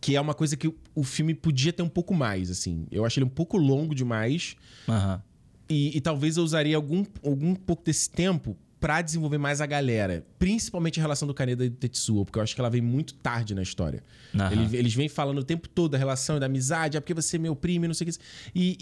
[0.00, 2.86] que é uma coisa que o, filme podia ter um pouco mais, assim.
[2.90, 4.56] Eu acho ele um pouco longo demais.
[4.88, 5.22] Aham.
[5.68, 10.24] E, e talvez eu usaria algum, algum pouco desse tempo pra desenvolver mais a galera.
[10.38, 13.14] Principalmente a relação do Kaneda e do Tetsuo, porque eu acho que ela vem muito
[13.14, 14.02] tarde na história.
[14.34, 14.52] Aham.
[14.52, 17.38] Ele- eles vêm falando o tempo todo da relação, da amizade, é porque você é
[17.38, 18.18] meu primo, e não sei o que.
[18.54, 18.76] E,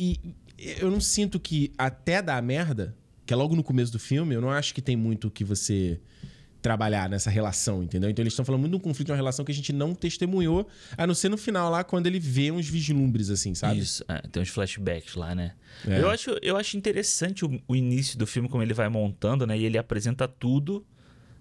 [0.59, 4.35] e eu não sinto que até dar merda, que é logo no começo do filme,
[4.35, 5.99] eu não acho que tem muito o que você
[6.65, 8.09] trabalhar nessa relação, entendeu?
[8.09, 9.95] Então eles estão falando muito de um conflito de uma relação que a gente não
[9.95, 13.81] testemunhou, a não ser no final lá, quando ele vê uns vislumbres, assim, sabe?
[13.81, 15.53] Isso, é, tem uns flashbacks lá, né?
[15.87, 16.01] É.
[16.01, 19.59] Eu, acho, eu acho interessante o, o início do filme, como ele vai montando, né?
[19.59, 20.87] E ele apresenta tudo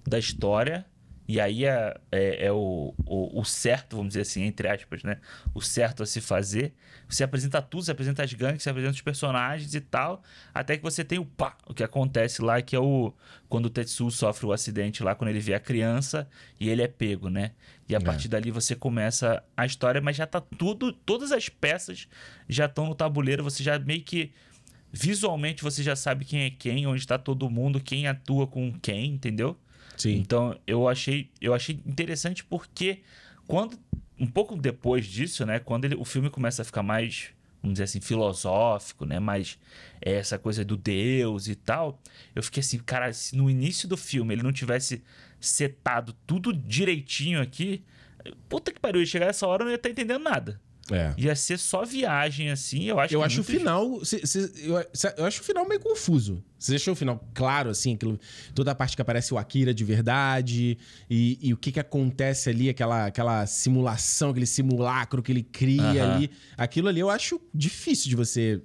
[0.05, 0.86] da história.
[1.28, 5.19] E aí é, é, é o, o, o certo, vamos dizer assim, entre aspas, né?
[5.53, 6.74] O certo a se fazer.
[7.07, 10.21] Você apresenta tudo, você apresenta as gangues, você apresenta os personagens e tal.
[10.53, 13.13] Até que você tem o pá, o que acontece lá, que é o.
[13.47, 16.28] Quando o Tetsu sofre o acidente lá, quando ele vê a criança
[16.59, 17.51] e ele é pego, né?
[17.88, 18.01] E a É.
[18.01, 20.91] partir dali você começa a história, mas já tá tudo.
[20.91, 22.07] Todas as peças
[22.49, 24.32] já estão no tabuleiro, você já meio que.
[24.91, 29.11] Visualmente você já sabe quem é quem, onde está todo mundo, quem atua com quem,
[29.13, 29.57] entendeu?
[29.98, 30.16] Sim.
[30.16, 33.02] Então eu achei, eu achei interessante porque
[33.48, 33.78] quando
[34.20, 37.30] um pouco depois disso, né, quando ele- o filme começa a ficar mais,
[37.62, 39.58] vamos dizer assim, filosófico, né, mais
[40.02, 42.00] é, essa coisa do Deus e tal,
[42.36, 45.04] eu fiquei assim, cara, se no início do filme ele não tivesse
[45.39, 47.84] setado tudo direitinho aqui,
[48.48, 50.60] puta que pariu, ia chegar essa hora eu não ia estar entendendo nada.
[50.91, 51.13] É.
[51.17, 54.03] Ia ser só viagem assim, eu acho Eu que acho o final.
[54.03, 56.43] cê- cê- eu, cê- eu acho o final meio confuso.
[56.59, 58.19] Você deixou o final claro, assim, aquilo,
[58.53, 60.77] toda a parte que aparece o Akira de verdade
[61.09, 66.03] e, e o que, que acontece ali, aquela, aquela simulação, aquele simulacro que ele cria
[66.15, 66.29] ali.
[66.57, 68.61] Aquilo ali eu acho difícil de você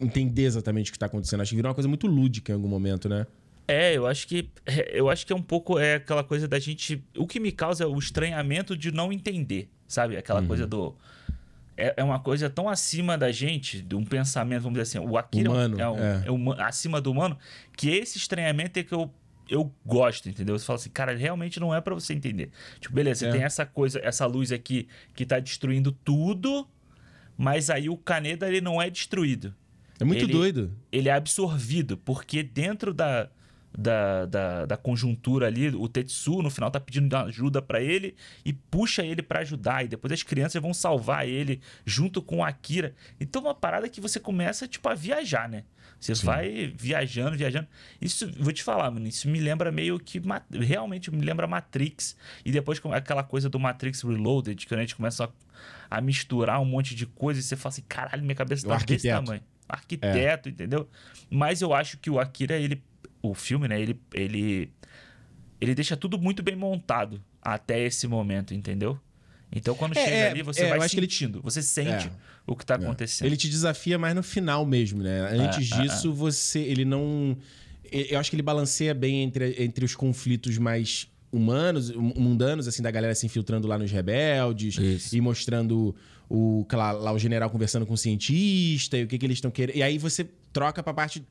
[0.00, 1.40] entender exatamente o que tá acontecendo.
[1.42, 3.26] Acho que virou uma coisa muito lúdica em algum momento, né?
[3.68, 6.58] É, eu acho que é, eu acho que é um pouco é aquela coisa da
[6.58, 10.16] gente, o que me causa é o estranhamento de não entender, sabe?
[10.16, 10.46] Aquela Uhum.
[10.46, 10.94] coisa do
[11.76, 15.16] é, é uma coisa tão acima da gente, de um pensamento, vamos dizer assim, o
[15.18, 16.22] Akira um- Humano, é, um- é.
[16.26, 17.36] é uma- acima do humano,
[17.76, 19.12] que esse estranhamento é que eu
[19.48, 20.58] eu gosto, entendeu?
[20.58, 22.50] Você fala assim, cara, realmente não é pra você entender.
[22.80, 23.30] Tipo, beleza, você É.
[23.30, 26.66] tem essa coisa, essa luz aqui que tá destruindo tudo,
[27.38, 29.54] mas aí o Kaneda ele não é destruído
[30.00, 30.72] É muito Ele- doido.
[30.90, 33.30] ele é absorvido, porque dentro da,
[33.76, 38.52] da, da, da conjuntura ali, o Tetsu no final tá pedindo ajuda pra ele e
[38.52, 39.84] puxa ele pra ajudar.
[39.84, 42.94] E depois as crianças vão salvar ele junto com o Akira.
[43.20, 45.64] Então é uma parada que você começa, tipo, a viajar, né?
[45.98, 47.66] Você vai viajando, viajando.
[48.00, 50.20] Isso, vou te falar, mano, isso me lembra meio que.
[50.50, 52.16] Realmente me lembra Matrix.
[52.44, 56.66] E depois aquela coisa do Matrix Reloaded, que a gente começa a, a misturar um
[56.66, 60.88] monte de coisa e você fala assim: caralho, minha cabeça tá desse tamanho arquiteto, entendeu?
[61.30, 62.82] Mas eu acho que o Akira, ele,
[63.30, 63.80] o filme, né?
[63.80, 64.70] Ele, ele,
[65.60, 68.98] ele deixa tudo muito bem montado até esse momento, entendeu?
[69.52, 72.10] Então quando É, chega é, ali, você é, vai que ele- sentindo, você sente É.
[72.46, 73.26] o que tá acontecendo.
[73.28, 75.20] Ele te desafia mais no final mesmo, né?
[75.30, 76.58] Antes É, é, disso, você.
[76.60, 77.36] Ele não.
[77.92, 82.82] Eu acho que ele balanceia bem entre, entre os conflitos mais humanos, hum- mundanos, assim,
[82.82, 85.16] da galera se infiltrando lá nos rebeldes Isso.
[85.16, 85.94] e mostrando
[86.28, 89.50] o, lá, lá o general conversando com o cientista e o que, que eles estão
[89.52, 89.76] querendo.
[89.76, 91.22] E aí você troca pra parte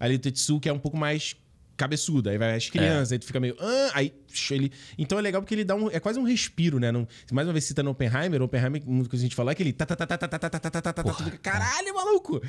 [0.00, 1.36] a Litetsu, que é um pouco mais
[1.80, 2.30] cabeçuda.
[2.30, 2.70] Aí vai as é.
[2.70, 3.14] crianças, é.
[3.14, 3.56] aí tu fica meio.
[3.58, 3.90] Ah!
[3.94, 4.12] aí
[4.50, 4.70] ele.
[4.98, 5.90] Então é legal porque ele dá um.
[5.90, 6.92] É quase um respiro, né?
[6.92, 9.54] Não, mais uma vez cita no Oppenheimer, Oppenheimer, uma coisa que a gente fala é
[9.54, 9.72] que ele.
[11.42, 12.40] Caralho, maluco!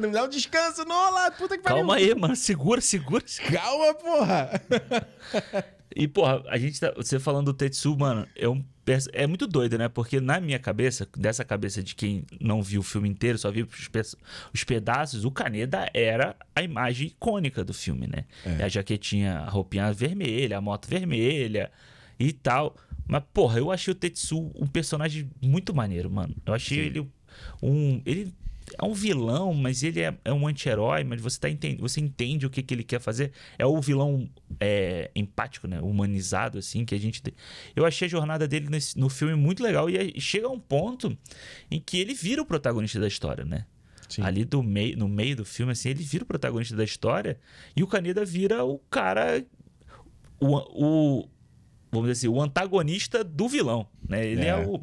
[0.00, 1.30] Não dá um descanso, Nola!
[1.30, 1.78] puta que pariu.
[1.78, 2.36] Calma aí, mano.
[2.36, 3.24] Segura, segura.
[3.52, 4.62] Calma, porra!
[5.94, 6.92] e, porra, a gente tá.
[6.96, 8.62] Você falando do Tetsu, mano, é um
[9.12, 9.88] é muito doido, né?
[9.88, 13.66] Porque na minha cabeça, dessa cabeça de quem não viu o filme inteiro, só viu
[13.66, 14.16] os, pe-
[14.54, 18.24] os pedaços, o Kaneda era a imagem icônica do filme, né?
[18.44, 18.62] É.
[18.64, 21.70] A jaquetinha, a roupinha vermelha, a moto vermelha
[22.18, 22.76] e tal.
[23.08, 26.34] Mas, porra, eu achei o Tetsu um personagem muito maneiro, mano.
[26.46, 27.06] Eu achei ele
[27.62, 28.00] um.
[28.06, 28.32] Ele
[28.80, 32.46] é um vilão, mas ele é, é um anti-herói, mas você, tá enten- você entende
[32.46, 33.32] o que, que ele quer fazer.
[33.58, 35.80] É o vilão é, empático, né?
[35.80, 37.22] Humanizado, assim, que a gente.
[37.74, 41.16] Eu achei a jornada dele nesse- no filme muito legal e chega a um ponto
[41.70, 43.64] em que ele vira o protagonista da história, né?
[44.08, 44.22] Sim.
[44.22, 47.38] Ali do meio, no meio do filme, assim, ele vira o protagonista da história
[47.74, 49.44] e o Kaneda vira o cara.
[50.38, 50.56] O,
[51.22, 51.28] o-
[51.90, 54.24] vamos dizer assim, o antagonista do vilão, né?
[54.26, 54.56] Ele é, É.
[54.56, 54.80] o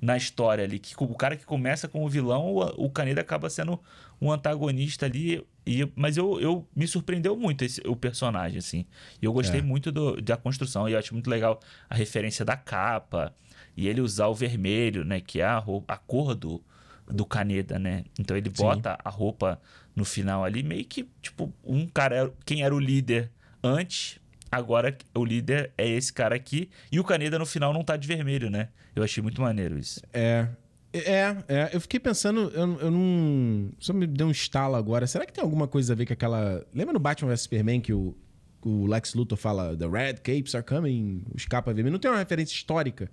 [0.00, 3.78] na história ali que o cara que começa como vilão, o, o Kaneda acaba sendo
[4.20, 5.46] um antagonista ali.
[5.66, 8.86] E, mas eu, eu me surpreendeu muito esse, o personagem assim.
[9.20, 9.62] E eu gostei É.
[9.62, 13.34] muito do- da construção e eu acho muito legal a referência da capa
[13.76, 16.62] e ele usar o vermelho, né, que é a, rou- a cor do
[17.08, 18.04] do Kaneda, né?
[18.18, 18.64] Então ele Sim.
[18.64, 19.60] bota a roupa
[19.94, 23.30] no final ali meio que tipo um cara quem era o líder
[23.62, 24.18] antes
[24.50, 26.70] Agora o líder é esse cara aqui.
[26.90, 28.68] E o Kaneda no final não tá de vermelho, né?
[28.94, 30.00] Eu achei muito maneiro isso.
[30.12, 30.48] É.
[30.92, 33.70] É, é, eu fiquei pensando, eu, eu não.
[33.78, 35.06] Só me deu um estalo agora.
[35.06, 36.64] Será que tem alguma coisa a ver com aquela.
[36.72, 38.16] Lembra no Batman vs Superman que o,
[38.62, 41.92] o Lex Luthor fala The Red Capes are coming, os capas vermelhos?
[41.92, 43.10] Não tem uma referência histórica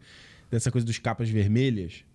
[0.50, 2.06] dessa coisa dos capas vermelhas?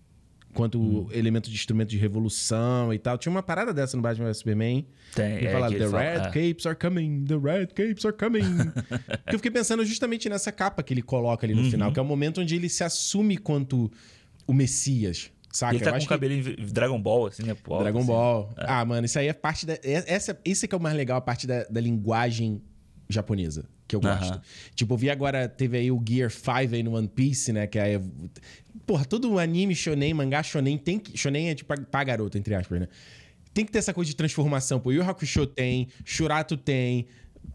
[0.53, 1.07] Quanto Hum.
[1.11, 3.17] elemento de instrumento de revolução e tal.
[3.19, 4.85] Tinha uma parada dessa no Batman vs Superman.
[5.13, 6.23] Tem, Ele é, fala, que The fala- Red é.
[6.49, 8.41] Capes are coming, the Red Capes are coming.
[9.23, 11.71] Porque eu fiquei pensando justamente nessa capa que ele coloca ali no Uhum.
[11.71, 13.91] final, que é o momento onde ele se assume quanto
[14.47, 15.73] o Messias, saca?
[15.73, 16.41] E ele tá Eu com o que- cabelo em
[16.71, 17.53] Dragon Ball, assim, né?
[17.53, 18.07] Pô, Dragon assim.
[18.07, 18.53] Ball.
[18.57, 19.73] Ah, mano, isso aí é parte da.
[19.73, 22.59] é- Essa, esse que é o mais legal, a parte da, da linguagem
[23.07, 24.39] japonesa, que eu gosto.
[24.75, 27.65] Tipo, eu vi agora, teve aí o Gear 5 aí no One Piece, né?
[27.65, 27.99] Que é.
[28.85, 31.17] Porra, todo anime shonen, mangá shonen tem que.
[31.17, 32.87] Shonen é tipo pra, garoto, entre aspas, né?
[33.51, 34.79] Tem que ter essa coisa de transformação.
[34.79, 37.07] Pô, Yu Hakusho tem, Shurato tem.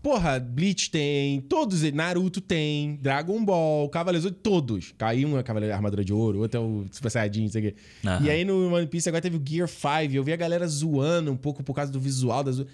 [0.03, 1.95] Porra, Bleach tem, todos eles.
[1.95, 4.93] Naruto tem, Dragon Ball, Cavaleiros, todos.
[4.99, 7.64] Caiu um é Cavaleiro Armadura de Ouro, outro é o Super Saiyajin, não sei o
[7.64, 7.76] quê.
[8.05, 8.26] Aham.
[8.26, 10.12] E aí no One Piece agora teve o Gear 5.
[10.12, 12.64] Eu vi a galera zoando um pouco por causa do visual das.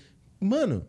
[0.41, 0.87] Mano,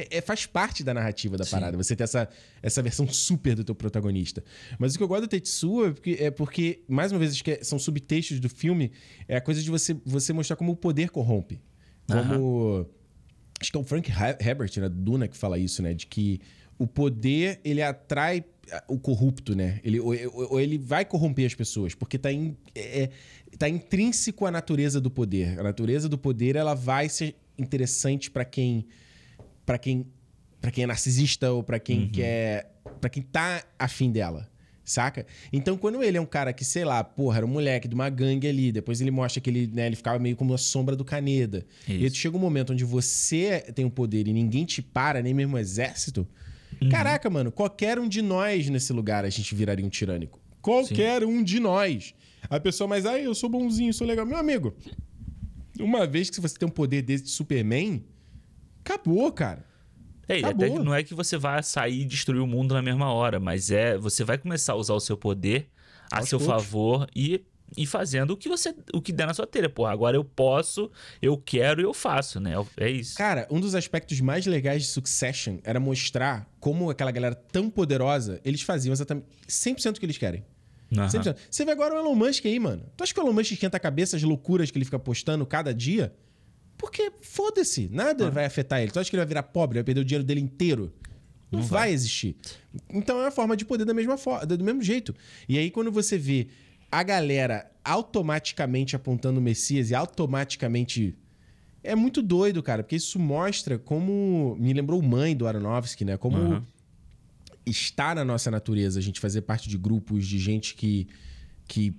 [0.00, 1.76] é, é- faz parte da narrativa da parada.
[1.76, 2.28] Você ter essa,
[2.62, 4.42] essa versão super do teu protagonista.
[4.78, 7.44] Mas o que eu gosto do Tetsuo é porque, é porque mais uma vez, acho
[7.44, 8.92] que é- são subtextos do filme.
[9.26, 11.60] É a coisa de você, você mostrar como o poder corrompe.
[12.06, 12.86] Como.
[13.60, 15.92] Acho que é o Frank He- Herbert, né, Duna, que fala isso, né?
[15.92, 16.40] De que
[16.78, 18.44] o poder, ele atrai
[18.86, 19.80] o corrupto, né?
[19.82, 20.14] Ele, ou,
[20.52, 23.10] ou- ele vai corromper as pessoas, porque tá, in, é, é-
[23.58, 25.58] tá intrínseco à natureza do poder.
[25.58, 28.86] A natureza do poder, ela vai ser interessante pra quem
[29.68, 30.06] para quem
[30.62, 34.48] para quem é narcisista ou pra quem quer para quem tá afim dela.
[34.82, 35.26] Saca?
[35.52, 38.08] Então, quando ele é um cara que, sei lá, porra, era um moleque de uma
[38.08, 41.04] gangue ali, depois ele mostra que ele, né, ele ficava meio como a sombra do
[41.04, 41.66] Caneda.
[41.86, 42.16] E Isso.
[42.16, 45.58] chega um momento onde você tem o poder e ninguém te para, nem mesmo o
[45.58, 46.26] exército.
[46.80, 46.88] Uhum.
[46.88, 50.40] Caraca, mano, qualquer um de nós nesse lugar a gente viraria um tirânico.
[50.62, 52.14] Qualquer um de nós.
[52.48, 54.24] A pessoa, mas aí eu sou bonzinho, sou legal.
[54.24, 54.74] Meu amigo,
[55.78, 58.02] uma vez que você tem um poder desse de Superman,
[58.92, 59.64] acabou, cara.
[60.28, 63.10] É, até que não é que você vai sair e destruir o mundo na mesma
[63.10, 65.70] hora, mas é você vai começar a usar o seu poder
[66.10, 66.54] a Aos seu poucos.
[66.54, 67.42] favor e,
[67.76, 69.70] e fazendo o que você o que der na sua telha.
[69.70, 70.90] Porra, agora eu posso,
[71.22, 72.52] eu quero e eu faço, né?
[72.76, 73.16] É isso.
[73.16, 78.38] Cara, um dos aspectos mais legais de Succession era mostrar como aquela galera tão poderosa,
[78.44, 80.44] eles faziam exatamente 100% o que eles querem.
[80.92, 81.36] 100%.
[81.50, 82.84] Você vê agora o Elon Musk aí, mano.
[82.96, 85.44] Tu acha que o Elon Musk esquenta a cabeça as loucuras que ele fica postando
[85.46, 86.14] cada dia?
[86.78, 88.90] Porque, foda-se, nada vai afetar ele.
[88.90, 90.92] Tu acha que ele vai virar pobre, vai perder o dinheiro dele inteiro?
[91.50, 91.90] Não, vai.
[91.90, 92.36] existir.
[92.88, 95.14] Então é uma forma de poder da mesma forma, do mesmo jeito.
[95.48, 96.48] E aí, quando você vê
[96.90, 101.14] a galera automaticamente apontando o Messias e automaticamente.
[101.82, 104.56] É muito doido, cara, porque isso mostra como.
[104.58, 106.16] Me lembrou mãe do Aronofsky, né?
[106.16, 106.66] Como Aham.
[107.64, 111.06] está na nossa natureza a gente fazer parte de grupos de gente que,
[111.66, 111.94] que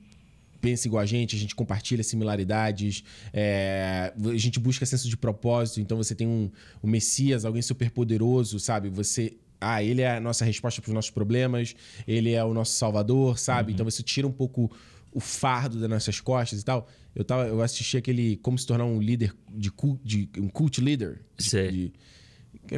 [0.60, 3.03] pensa igual a gente, a gente compartilha similaridades,
[3.34, 5.80] é, a gente busca senso de propósito.
[5.82, 6.49] Então você tem um,
[6.84, 8.89] um Messias, alguém super poderoso, sabe?
[8.89, 9.38] Você.
[9.62, 11.76] Ah, ele é a nossa resposta para os nossos problemas,
[12.07, 13.74] ele é o nosso salvador, sabe?
[13.74, 14.72] Então você tira um pouco
[15.12, 16.88] o fardo das nossas costas e tal.
[17.14, 20.80] Eu, tava, eu assisti aquele Como se tornar um líder de, cult, de um cult
[20.80, 21.20] leader.
[21.38, 21.72] de- Sei.
[21.72, 21.93] de-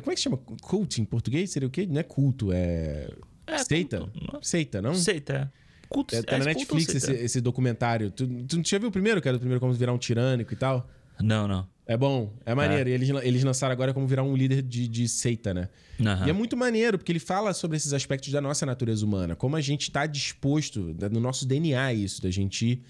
[0.01, 0.37] Como é que chama?
[0.37, 1.51] Cult em português?
[1.51, 1.85] Seria o quê?
[1.85, 3.09] Não é culto, é.
[3.45, 3.99] É, Seita?
[3.99, 4.39] culto.
[4.41, 4.95] Seita, não?
[4.95, 5.60] Seita, é.
[5.91, 8.09] Culto, É, tá na é, Netflix culto esse, esse documentário.
[8.11, 9.35] Tu, tu já viu o primeiro, cara?
[9.35, 10.89] O primeiro como virar um tirânico e tal?
[11.19, 11.67] Não, não.
[11.85, 12.89] É bom, é maneiro.
[12.89, 15.67] E eles, eles lançaram agora como virar um líder de, de seita, né?
[15.99, 16.25] Aham.
[16.25, 19.35] E é muito maneiro, porque ele fala sobre esses aspectos da nossa natureza humana.
[19.35, 22.81] Como a gente está disposto, né, no nosso DNA, isso, da gente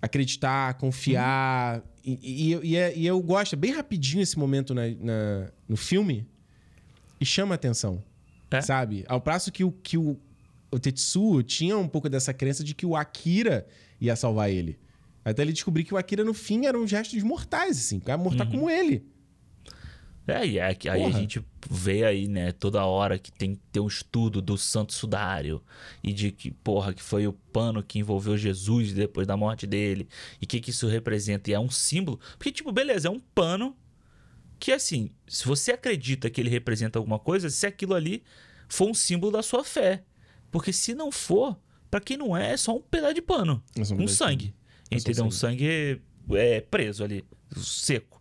[0.00, 1.82] acreditar, confiar.
[2.04, 5.76] E, e- e é- e eu gosto, é bem rapidinho esse momento na- na- no
[5.76, 6.26] filme
[7.20, 8.02] e chama a atenção.
[8.50, 8.60] É?
[8.60, 9.04] Sabe?
[9.08, 10.18] Ao passo que o, que o,
[10.70, 13.66] o Tetsuo tinha um pouco dessa crença de que o Akira
[14.00, 14.78] ia salvar ele.
[15.24, 17.96] Até ele descobrir que o Akira, no fim, eram gestos mortais, assim.
[17.96, 19.04] Um cara mortal como ele.
[20.26, 23.60] É, e é que aí a gente vê aí, né, toda hora que tem que
[23.72, 25.60] ter um estudo do santo sudário
[26.04, 30.08] e de que, porra, que foi o pano que envolveu Jesus depois da morte dele
[30.40, 31.50] e o que que isso representa.
[31.50, 32.20] E é um símbolo.
[32.38, 33.76] Porque, tipo, beleza, é um pano
[34.58, 38.22] que, assim, se você acredita que ele representa alguma coisa, se aquilo ali
[38.68, 40.04] for um símbolo da sua fé.
[40.50, 41.56] Porque se não for,
[41.90, 43.62] pra quem não é, é só um pedaço de pano.
[43.76, 44.54] É um um sangue.
[44.90, 45.24] É Entendeu?
[45.24, 46.00] Um sangue
[46.32, 47.24] é, preso ali,
[47.56, 48.20] seco.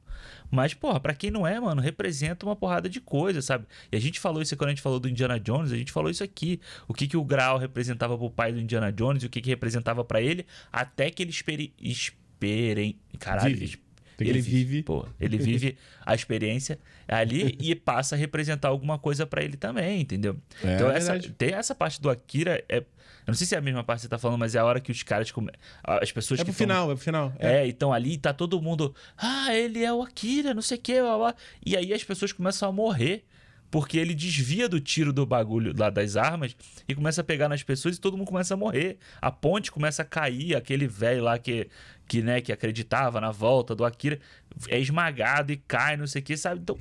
[0.51, 3.65] Mas, porra, pra quem não é, mano, representa uma porrada de coisa, sabe?
[3.91, 6.09] E a gente falou isso quando a gente falou do Indiana Jones, a gente falou
[6.09, 6.59] isso aqui.
[6.87, 9.49] O que, que o Graal representava pro pai do Indiana Jones e o que, que
[9.49, 11.73] representava pra ele, até que ele espere...
[11.79, 12.97] esperem...
[13.19, 13.79] Caralho, Vive.
[14.25, 14.83] Que ele vive.
[14.83, 20.01] Pô, ele vive a experiência ali e passa a representar alguma coisa pra ele também,
[20.01, 20.37] entendeu?
[20.63, 21.33] É então, essa, verdade.
[21.33, 22.63] tem essa parte do Akira.
[22.69, 22.85] É, eu
[23.27, 24.79] não sei se é a mesma parte que você tá falando, mas é a hora
[24.79, 25.31] que os caras.
[25.31, 25.51] come-
[25.83, 27.33] As pessoas É que pro tão- final, é pro final.
[27.39, 27.57] É.
[27.57, 28.93] é, então ali tá todo mundo.
[29.17, 31.35] Ah, ele é o Akira, não sei o que, blá, blá.
[31.65, 33.23] E aí as pessoas começam a morrer.
[33.71, 36.55] Porque ele desvia do tiro do bagulho lá das armas
[36.87, 38.97] e começa a pegar nas pessoas e todo mundo começa a morrer.
[39.21, 41.69] A ponte começa a cair, aquele velho lá que,
[42.07, 44.19] que, né, que acreditava na volta do Akira
[44.67, 46.61] é esmagado e cai, não sei o que, sabe?
[46.61, 46.77] Então,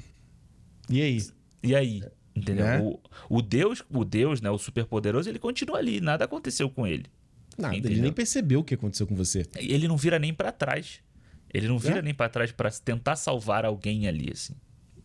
[0.89, 1.23] E aí?
[1.63, 2.03] e aí?
[2.35, 2.65] Entendeu?
[2.65, 2.79] Né?
[2.81, 7.05] O, o Deus, o Deus, né, o superpoderoso, ele continua ali, nada aconteceu com ele.
[7.59, 8.03] Nada, ele Entendeu?
[8.05, 9.45] nem percebeu o que aconteceu com você.
[9.57, 11.01] Ele não vira nem pra trás.
[11.53, 12.03] Ele não vira É?
[12.03, 14.55] nem pra trás pra tentar salvar alguém ali, assim.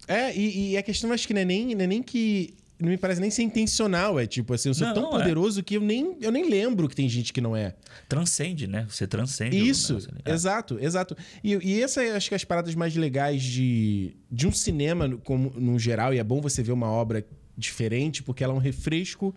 [0.08, 2.54] É, e, e a questão acho que não é nem, não é nem que.
[2.80, 4.20] Não me parece nem ser intencional.
[4.20, 5.12] É tipo assim, eu sou Não, tão é.
[5.12, 7.76] poderoso que eu nem, eu nem lembro que tem gente que não é.
[8.10, 8.86] Transcende, né?
[8.90, 9.58] Você transcende.
[9.58, 10.00] Isso.
[10.26, 10.32] É.
[10.32, 11.16] exato, exato.
[11.44, 15.52] E, e essa é, acho que as paradas mais legais de, de um cinema como,
[15.52, 17.26] no geral, e é bom você ver uma obra
[17.58, 19.34] diferente, porque ela é um refresco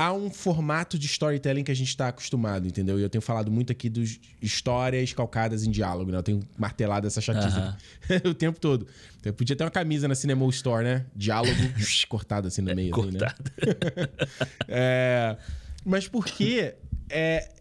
[0.00, 2.98] a um formato de storytelling que a gente está acostumado, entendeu?
[2.98, 6.16] E eu tenho falado muito aqui dos histórias calcadas em diálogo, né?
[6.16, 7.58] Eu tenho martelado essa chatice
[8.24, 8.86] o tempo todo.
[9.22, 11.04] Eu podia ter uma camisa na Cinema Store, né?
[11.14, 11.52] Diálogo
[12.08, 13.18] cortado assim no meio, assim, né?
[13.18, 13.50] Cortado.
[14.66, 15.36] É,
[15.84, 16.74] mas porque
[17.10, 17.52] é, é,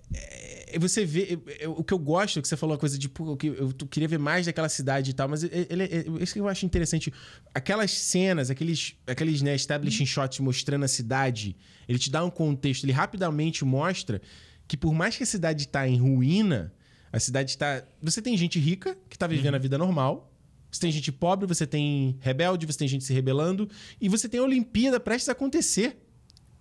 [0.80, 1.40] você vê.
[1.48, 3.72] é, é, o que eu gosto, que você falou a coisa de pô, que eu
[3.90, 6.66] queria ver mais daquela cidade e tal, mas ele, ele- é- isso que eu acho
[6.66, 7.14] interessante.
[7.54, 11.56] Aquelas cenas, aqueles, aqueles né, establishing shots mostrando a cidade,
[11.88, 14.22] ele te dá um contexto, ele rapidamente mostra
[14.68, 16.74] que por mais que a cidade está em ruína,
[17.12, 17.84] a cidade está.
[18.02, 20.32] Você tem gente rica que está vivendo a vida normal.
[20.72, 23.68] Você tem gente pobre, você tem rebelde, você tem gente se rebelando.
[24.00, 25.98] E você tem a Olimpíada prestes a acontecer.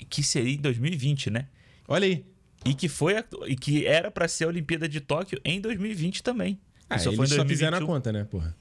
[0.09, 1.49] que seria em 2020, né?
[1.87, 2.25] Olha aí.
[2.69, 6.23] E que foi a- e que era pra ser a Olimpíada de Tóquio em 2020
[6.23, 6.59] também.
[6.91, 8.57] Ah, Que eles só fizeram a conta, né, porra?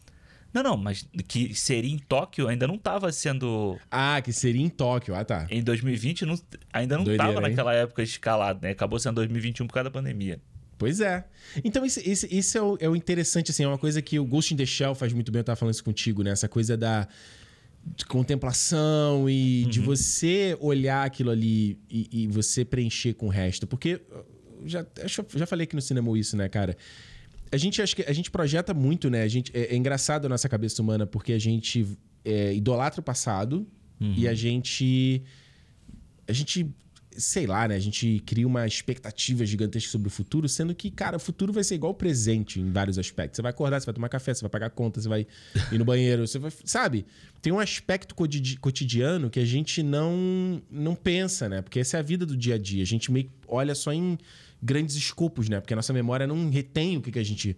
[0.53, 4.70] Não, não, mas que seria em Tóquio ainda não tava sendo Ah, que seria em
[4.70, 5.14] Tóquio.
[5.14, 5.45] Ah, tá.
[5.49, 6.39] em 2020 não-
[6.74, 7.49] ainda não Doideira, tava hein?
[7.51, 8.72] naquela época escalado, né?
[8.72, 10.39] Acabou sendo 2021 por causa da pandemia.
[10.78, 11.26] Pois é.
[11.64, 14.26] Então, esse, esse, esse é, o, é o interessante, assim, é uma coisa que o
[14.26, 16.32] Ghost in the Shell faz muito bem, eu tava falando isso contigo, né?
[16.32, 17.08] Essa coisa da
[17.96, 23.66] de contemplação e de você olhar aquilo ali e, e você preencher com o resto.
[23.66, 24.02] Porque,
[24.62, 24.86] eu já,
[25.36, 26.76] já falei aqui no cinema isso, né, cara?
[27.52, 29.24] A gente acho que a gente projeta muito, né?
[29.24, 33.04] A gente, é, é engraçado a nossa cabeça humana porque a gente é, idolatra o
[33.04, 33.66] passado
[34.00, 35.24] e a gente.
[36.28, 36.68] A gente.
[37.18, 37.76] Sei lá, né?
[37.76, 41.63] A gente cria uma expectativa gigantesca sobre o futuro, sendo que, cara, o futuro vai
[41.63, 43.38] ser igual o presente em vários aspectos.
[43.38, 45.26] Você vai acordar, você vai tomar café, você vai pagar conta, você vai
[45.72, 46.51] ir no banheiro, você vai.
[46.63, 47.05] Sabe?
[47.41, 51.61] Tem um aspecto cotidi- cotidiano que a gente não, não pensa, né?
[51.61, 52.84] Porque essa é a vida do dia a dia.
[52.84, 54.18] A gente meio que olha só em
[54.61, 55.59] grandes escopos, né?
[55.59, 57.55] Porque a nossa memória não retém o que, que a gente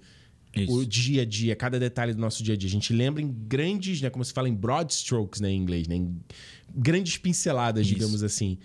[0.55, 0.73] Isso.
[0.73, 2.67] o dia a dia, cada detalhe do nosso dia a dia.
[2.67, 5.87] A gente lembra em grandes, né, como se fala em broad strokes, né, em inglês,
[5.87, 6.19] né, em
[6.73, 7.93] grandes pinceladas, Isso.
[7.95, 8.57] digamos assim.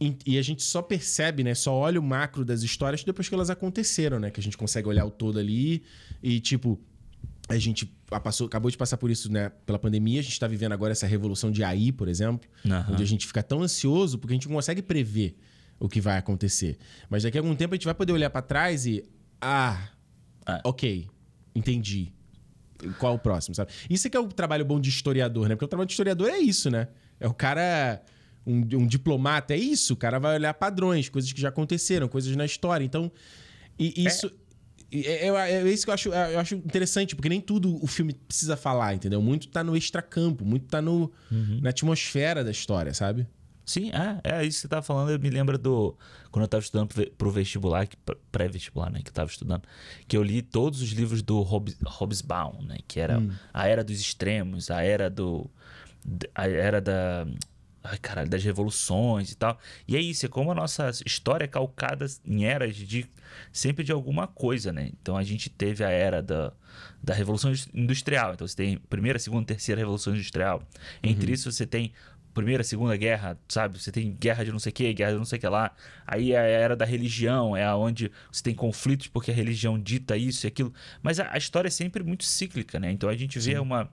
[0.00, 3.50] E, a gente só percebe, né, só olha o macro das histórias depois que elas
[3.50, 5.82] aconteceram, né, que a gente consegue olhar o todo ali
[6.22, 6.80] e tipo
[7.48, 7.84] a gente
[8.22, 11.06] passou, acabou de passar por isso, né, pela pandemia, a gente está vivendo agora essa
[11.06, 12.92] revolução de AI, por exemplo, Aham.
[12.92, 15.36] onde a gente fica tão ansioso porque a gente não consegue prever
[15.78, 16.78] o que vai acontecer.
[17.10, 19.04] Mas daqui a algum tempo a gente vai poder olhar para trás e
[19.40, 19.88] ah,
[20.46, 20.60] Ah.
[20.64, 21.08] ok,
[21.54, 22.12] entendi.
[22.98, 23.70] qual o próximo, sabe?
[23.90, 25.54] Isso é que é o trabalho bom de historiador, né?
[25.54, 26.88] Porque o trabalho de historiador é isso, né?
[27.18, 28.00] É o cara.
[28.46, 29.92] Um, um diplomata, é isso.
[29.94, 32.84] O cara vai olhar padrões, coisas que já aconteceram, coisas na história.
[32.84, 33.10] Então,
[33.78, 34.30] e isso.
[34.90, 37.86] e É, é- é isso que eu acho, eu acho interessante, porque nem tudo o
[37.86, 39.20] filme precisa falar, entendeu?
[39.22, 41.60] Muito tá no extracampo, muito tá no, Uhum.
[41.62, 43.26] na atmosfera da história, sabe?
[43.64, 45.10] Sim, é, é isso que você tava falando.
[45.10, 45.96] Eu me lembro do.
[46.32, 47.86] Quando eu tava estudando pro ve- pro vestibular,
[48.32, 49.00] pré-vestibular, né?
[49.00, 49.62] Que eu tava estudando.
[50.08, 52.78] Que eu li todos os livros do Hobbes, Hobbesbaum, né?
[52.88, 53.22] Que era
[53.54, 55.48] a era dos extremos, a era do.
[56.34, 57.28] A era da.
[57.82, 59.58] Ai, caralho, das revoluções e tal.
[59.88, 63.06] E é isso, é como a nossa história é calcada em eras de.
[63.52, 64.90] Sempre de alguma coisa, né?
[65.00, 66.52] Então a gente teve a era da,
[67.02, 68.34] da Revolução Industrial.
[68.34, 70.62] Então você tem primeira, segunda, terceira Revolução Industrial.
[71.02, 71.92] Entre isso você tem
[72.32, 73.80] Primeira, Segunda Guerra, sabe?
[73.80, 75.72] Você tem guerra de não sei o que, guerra de não sei o que lá.
[76.06, 80.16] Aí é a era da religião, é onde você tem conflitos porque a religião dita
[80.16, 80.72] isso e aquilo.
[81.02, 82.90] Mas a, a história é sempre muito cíclica, né?
[82.92, 83.90] Então a gente vê uma.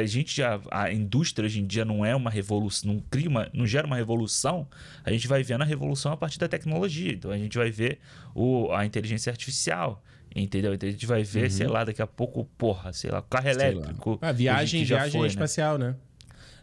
[0.00, 0.60] A gente já.
[0.70, 3.96] A indústria hoje em dia não é uma revolução, não cria uma, não gera uma
[3.96, 4.68] revolução.
[5.04, 7.12] A gente vai vendo a revolução a partir da tecnologia.
[7.12, 7.98] Então a gente vai ver
[8.34, 10.02] o, a inteligência artificial.
[10.34, 10.74] Entendeu?
[10.74, 13.54] Então a gente vai ver, sei lá, daqui a pouco, porra, sei lá, carro Uhum.
[13.54, 13.70] Sei lá.
[13.72, 14.18] elétrico.
[14.20, 15.26] Ah, viagem, que já viagem foi, né?
[15.28, 15.96] espacial, né?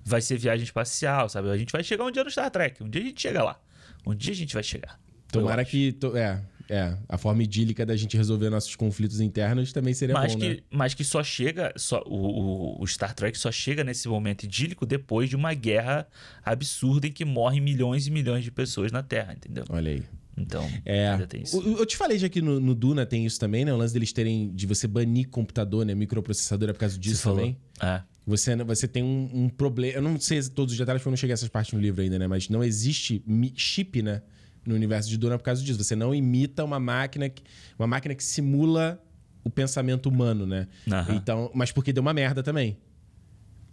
[0.05, 1.49] Vai ser viagem espacial, sabe?
[1.49, 2.83] A gente vai chegar um dia no Star Trek.
[2.83, 3.59] Um dia a gente chega lá.
[4.05, 4.99] Um dia a gente vai chegar.
[5.31, 5.93] Tomara que.
[5.93, 6.97] to- É, é.
[7.09, 10.57] A forma idílica da gente resolver nossos conflitos internos também seria Mas bom, que, né?
[10.69, 11.73] mas que só chega.
[11.75, 16.07] Só, o, o- Star Trek só chega nesse momento idílico depois de uma guerra
[16.43, 19.63] absurda em que morrem milhões e milhões de pessoas na Terra, entendeu?
[19.69, 20.03] Olha aí.
[20.35, 21.09] Então, É.
[21.09, 21.59] ainda tem isso.
[21.59, 23.71] O- Eu te falei já que no, no Duna tem isso também, né?
[23.73, 24.51] O lance deles terem.
[24.53, 25.93] de você banir computador, né?
[25.95, 27.55] Microprocessador é por causa disso também.
[27.81, 28.01] É.
[28.25, 29.97] Você, você tem um, um problema.
[29.97, 32.01] Eu não sei todos os detalhes, porque eu não cheguei a essas partes no livro
[32.01, 32.27] ainda, né?
[32.27, 33.21] Mas não existe
[33.55, 34.21] chip, né?
[34.65, 35.83] No universo de Duna por causa disso.
[35.83, 37.43] Você não imita uma máquina que,
[37.77, 39.01] uma máquina que simula
[39.43, 40.67] o pensamento humano, né?
[40.89, 41.15] Aham.
[41.15, 42.77] Então, mas porque deu uma merda também.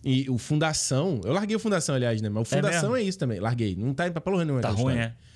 [0.04, 1.20] E o Fundação.
[1.24, 2.28] Eu larguei o Fundação, aliás, né?
[2.28, 2.96] Mas o É Fundação mesmo?
[2.96, 3.38] é, isso também.
[3.38, 3.76] Larguei.
[3.76, 4.60] Não tá indo pra porra nenhuma.
[4.62, 5.16] Tá ruim, história.
[5.16, 5.29] é?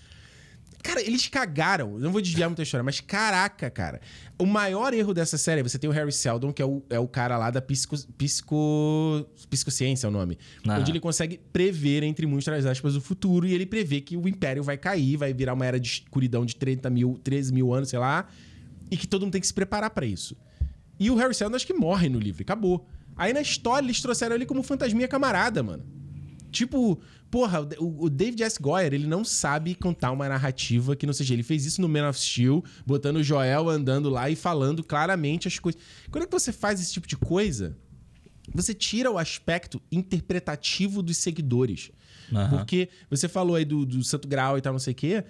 [0.85, 1.99] Cara, eles cagaram.
[1.99, 4.03] Não vou desviar muita história, mas caraca, cara.
[4.39, 7.09] O maior erro dessa série, você tem o Harry Seldon, que é o, é o
[7.09, 10.39] cara lá da psico, psico, psicociência, é o nome.
[10.69, 10.79] Ah.
[10.79, 13.47] Onde ele consegue prever, entre muitas aspas, o futuro.
[13.47, 16.55] E ele prevê que o Império vai cair, vai virar uma era de escuridão de
[16.55, 18.29] 30 mil, 13 mil anos, sei lá.
[18.91, 20.37] E que todo mundo tem que se preparar pra isso.
[21.01, 22.87] E o Harry Seldon acho que morre no livro, acabou.
[23.17, 25.83] Aí na história eles trouxeram ele como fantasminha camarada, mano.
[26.51, 27.01] Tipo,
[27.35, 28.63] porra, o, o David S.
[28.63, 31.35] Goyer, ele não sabe contar uma narrativa que não seja.
[31.35, 35.49] Ele fez isso no Man of Steel, botando o Joel andando lá e falando claramente
[35.49, 35.83] as coisas.
[36.13, 37.77] Quando é que você faz esse tipo de coisa,
[38.55, 41.91] você tira o aspecto interpretativo dos seguidores.
[42.33, 42.51] Aham.
[42.51, 45.25] Porque você falou aí do, do Santo Grau e tal, não sei o quê.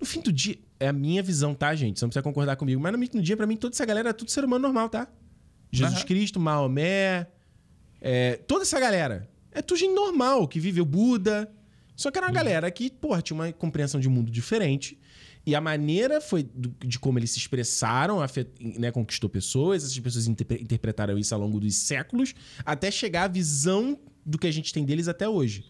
[0.00, 1.98] No fim do dia, é a minha visão, tá, gente?
[1.98, 2.80] Você não precisa concordar comigo.
[2.80, 4.88] Mas no fim do dia, pra mim, toda essa galera é tudo ser humano normal,
[4.88, 5.06] tá?
[5.70, 6.06] Jesus Aham.
[6.06, 7.26] Cristo, Maomé,
[8.00, 9.28] é, toda essa galera.
[9.52, 11.50] É tudo gente normal, que viveu Buda.
[11.96, 14.98] Só que era uma galera que, porra, tinha uma compreensão de mundo diferente.
[15.44, 16.46] E a maneira foi
[16.84, 21.40] de como eles se expressaram, afet- né, conquistou pessoas, essas pessoas interpre- interpretaram isso ao
[21.40, 22.34] longo dos séculos,
[22.64, 25.64] até chegar à visão do que a gente tem deles até hoje.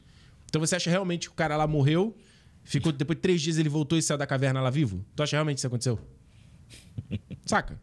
[0.46, 2.16] Então você acha realmente que o cara lá morreu,
[2.64, 5.04] ficou depois de três dias ele voltou e saiu da caverna lá vivo?
[5.14, 5.98] Tu acha realmente que isso aconteceu?
[7.46, 7.80] Saca?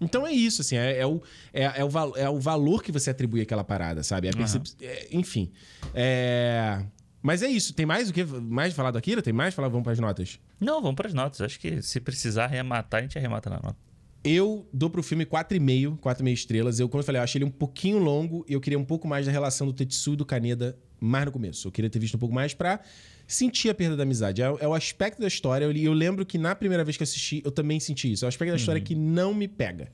[0.00, 1.20] Então é isso, assim, é, é o,
[1.52, 4.28] é, é o, é o valor que você atribui àquela parada, sabe?
[4.28, 5.50] É percep- é, enfim.
[5.94, 6.82] É...
[7.20, 7.74] Mas é isso.
[7.74, 8.24] Tem mais o que?
[8.24, 9.20] Mais falar do Akira?
[9.20, 9.68] Tem mais falar?
[9.68, 10.38] Vamos para as notas.
[10.60, 11.40] Não, vamos para as notas.
[11.40, 13.76] Acho que se precisar arrematar, a gente arremata na nota.
[14.24, 16.80] Eu dou pro filme 4,5, 4,5 estrelas.
[16.80, 19.06] Eu, como eu falei, eu achei ele um pouquinho longo e eu queria um pouco
[19.06, 21.68] mais da relação do Tetsu e do Kaneda mais no começo.
[21.68, 22.80] Eu queria ter visto um pouco mais pra
[23.26, 24.42] sentir a perda da amizade.
[24.42, 25.64] É, é o aspecto da história.
[25.64, 28.24] Eu, eu lembro que na primeira vez que eu assisti, eu também senti isso.
[28.24, 29.90] É o aspecto da história que não me pega.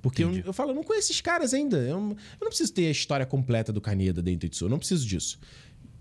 [0.00, 1.78] Porque eu, eu falo, eu não conheço esses caras ainda.
[1.78, 4.66] Eu, não- eu não preciso ter a história completa do Kaneda dentro do Tetsu.
[4.66, 5.38] Eu não preciso disso.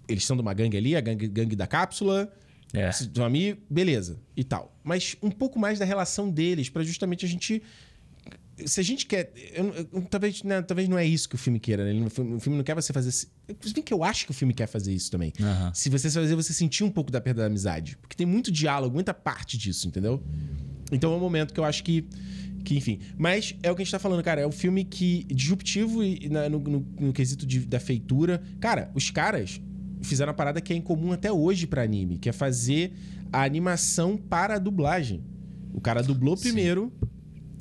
[0.07, 2.32] Eles são de uma gangue ali, a gangue, gangue da cápsula.
[2.74, 2.89] É.
[3.24, 4.76] Amigo, beleza, e tal.
[4.84, 7.61] Mas um pouco mais da relação deles, pra justamente a gente.
[8.65, 9.32] Se a gente quer.
[9.53, 11.89] eu- eu- talvez, né, talvez não é isso que o filme queira, né?
[11.89, 13.11] Ele não- O filme não quer você fazer.
[13.11, 13.28] Se
[13.74, 15.34] bem que eu acho que o filme quer fazer isso também.
[15.41, 15.71] Aham.
[15.74, 17.97] Se você fazer você sentir um pouco da perda da amizade.
[17.97, 20.24] Porque tem muito diálogo, muita parte disso, entendeu?
[20.91, 22.05] Então é um momento que eu acho que.
[22.63, 22.99] Que, enfim.
[23.17, 24.39] Mas é o que a gente tá falando, cara.
[24.41, 25.24] É um filme que.
[25.26, 28.41] disruptivo e, na- no, no- no quesito de- da feitura.
[28.61, 29.59] Cara, os caras
[30.04, 32.93] fizeram uma parada que é incomum até hoje pra anime, que é fazer
[33.32, 35.22] a animação para a dublagem.
[35.74, 36.91] O cara dublou primeiro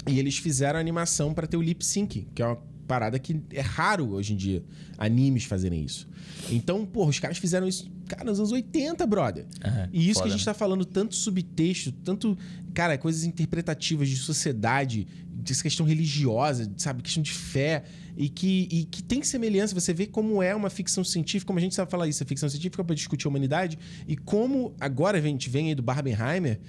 [0.07, 3.41] e eles fizeram a animação pra ter o lip sync, que é uma parada que
[3.53, 4.63] é raro hoje em dia
[4.99, 6.07] animes fazerem isso.
[6.51, 9.47] Então, porra, os caras fizeram isso, cara, nos anos 80, brother.
[9.65, 10.53] Aham, E isso foda, que a gente né?
[10.53, 12.37] tá falando, tanto subtexto, tanto,
[12.75, 17.03] cara, coisas interpretativas de sociedade, dessa questão religiosa, sabe?
[17.03, 17.85] Questão de fé.
[18.17, 19.75] E que, e que tem semelhança.
[19.75, 22.49] Você vê como é uma ficção científica, como a gente sabe falar isso, a ficção
[22.49, 23.79] científica para discutir a humanidade.
[24.07, 26.61] E como agora a gente vem aí do Barbenheimer.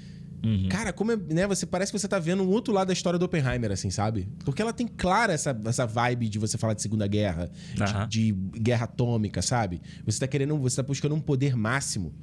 [0.45, 0.67] Uhum.
[0.67, 1.47] Cara, como é, né?
[1.47, 4.27] Você parece que você tá vendo um outro lado da história do Oppenheimer, assim, sabe?
[4.43, 8.07] Porque ela tem clara essa, essa vibe de você falar de Segunda Guerra, de- Aham.
[8.09, 9.81] de, guerra atômica, sabe?
[10.05, 12.13] Você tá querendo, você tá buscando um poder máximo.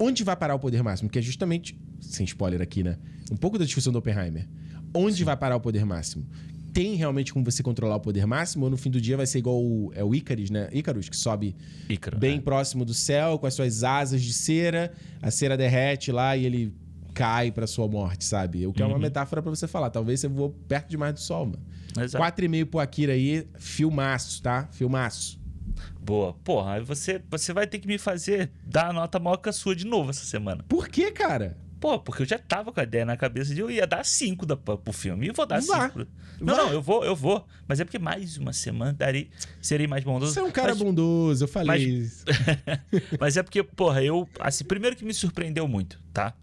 [0.00, 1.08] Onde vai parar o poder máximo?
[1.10, 2.96] Que é justamente, sem spoiler aqui, né?
[3.30, 4.48] Um pouco da discussão do Oppenheimer.
[4.94, 6.26] Onde vai parar o poder máximo?
[6.76, 8.66] Tem realmente como você controlar o poder máximo?
[8.66, 10.68] Ou no fim do dia vai ser igual o, é o Icarus, né?
[10.70, 11.56] Icarus, que sobe
[11.88, 12.42] Ícaro, bem né?
[12.42, 16.74] próximo do céu, com as suas asas de cera, a cera derrete lá e ele
[17.14, 18.66] cai pra sua morte, sabe?
[18.66, 19.88] O que é uma metáfora pra você falar.
[19.88, 21.62] Talvez você voou perto demais do sol, mano.
[21.98, 22.22] Exato.
[22.22, 24.68] 4,5 pro Akira aí, filmaço, tá?
[24.70, 25.40] Filmaço.
[25.98, 26.34] Boa.
[26.44, 29.74] Porra, você, você vai ter que me fazer dar a nota maior que a sua
[29.74, 30.62] de novo essa semana.
[30.68, 31.56] Por que, cara?
[31.78, 34.46] Pô, porque eu já tava com a ideia na cabeça de eu ia dar 5
[34.56, 35.26] pro filme.
[35.26, 35.88] E eu vou dar Vá.
[35.90, 36.06] 5.
[36.40, 36.62] Não, Vá.
[36.64, 37.46] não, eu vou, eu vou.
[37.68, 40.32] Mas é porque mais uma semana darei, serei mais bondoso.
[40.32, 42.24] Você é um cara mas, bondoso, eu falei mas- isso.
[43.20, 44.28] mas é porque, porra, eu.
[44.40, 46.34] Assim, primeiro que me surpreendeu muito, tá?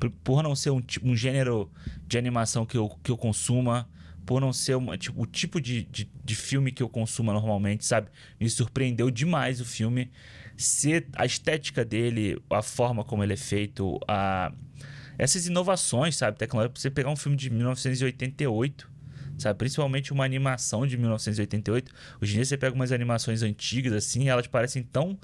[0.00, 1.70] Por, por não ser um, um gênero
[2.06, 3.88] de animação que eu, que eu consuma,
[4.24, 7.84] por não ser uma, tipo, o tipo de, de, de filme que eu consuma normalmente,
[7.84, 8.08] sabe?
[8.40, 10.10] Me surpreendeu demais o filme.
[10.58, 14.52] Ser a estética dele, a forma como ele é feito, a,
[15.16, 16.36] essas inovações, sabe?
[16.36, 18.98] Tecnológica, pra você pegar um filme de 1988
[19.38, 19.58] sabe?
[19.58, 21.92] Principalmente uma animação de 1988.
[22.20, 25.18] Hoje em dia você pega umas animações antigas assim, elas parecem tão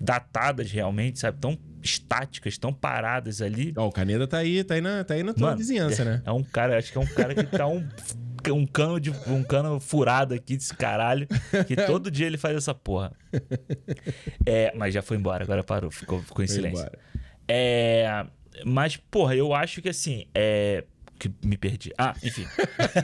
[0.00, 1.38] datadas realmente, sabe?
[1.38, 3.72] Tão estáticas, tão paradas ali.
[3.76, 6.22] Ó, o Caneda tá aí, tá aí na, tá aí na tua Mano, vizinhança, né?
[6.24, 7.86] É um cara, acho que é um cara que tá um
[8.50, 11.26] um cano de um cano furado aqui desse caralho,
[11.66, 13.12] que todo dia ele faz essa porra.
[14.46, 16.80] É, mas já foi embora, agora parou, ficou, ficou em Foi silêncio.
[16.80, 16.98] embora.
[17.48, 18.26] É,
[18.64, 20.84] mas, porra, eu acho que assim, é.
[21.18, 21.92] Que me perdi.
[21.98, 22.46] Ah, enfim.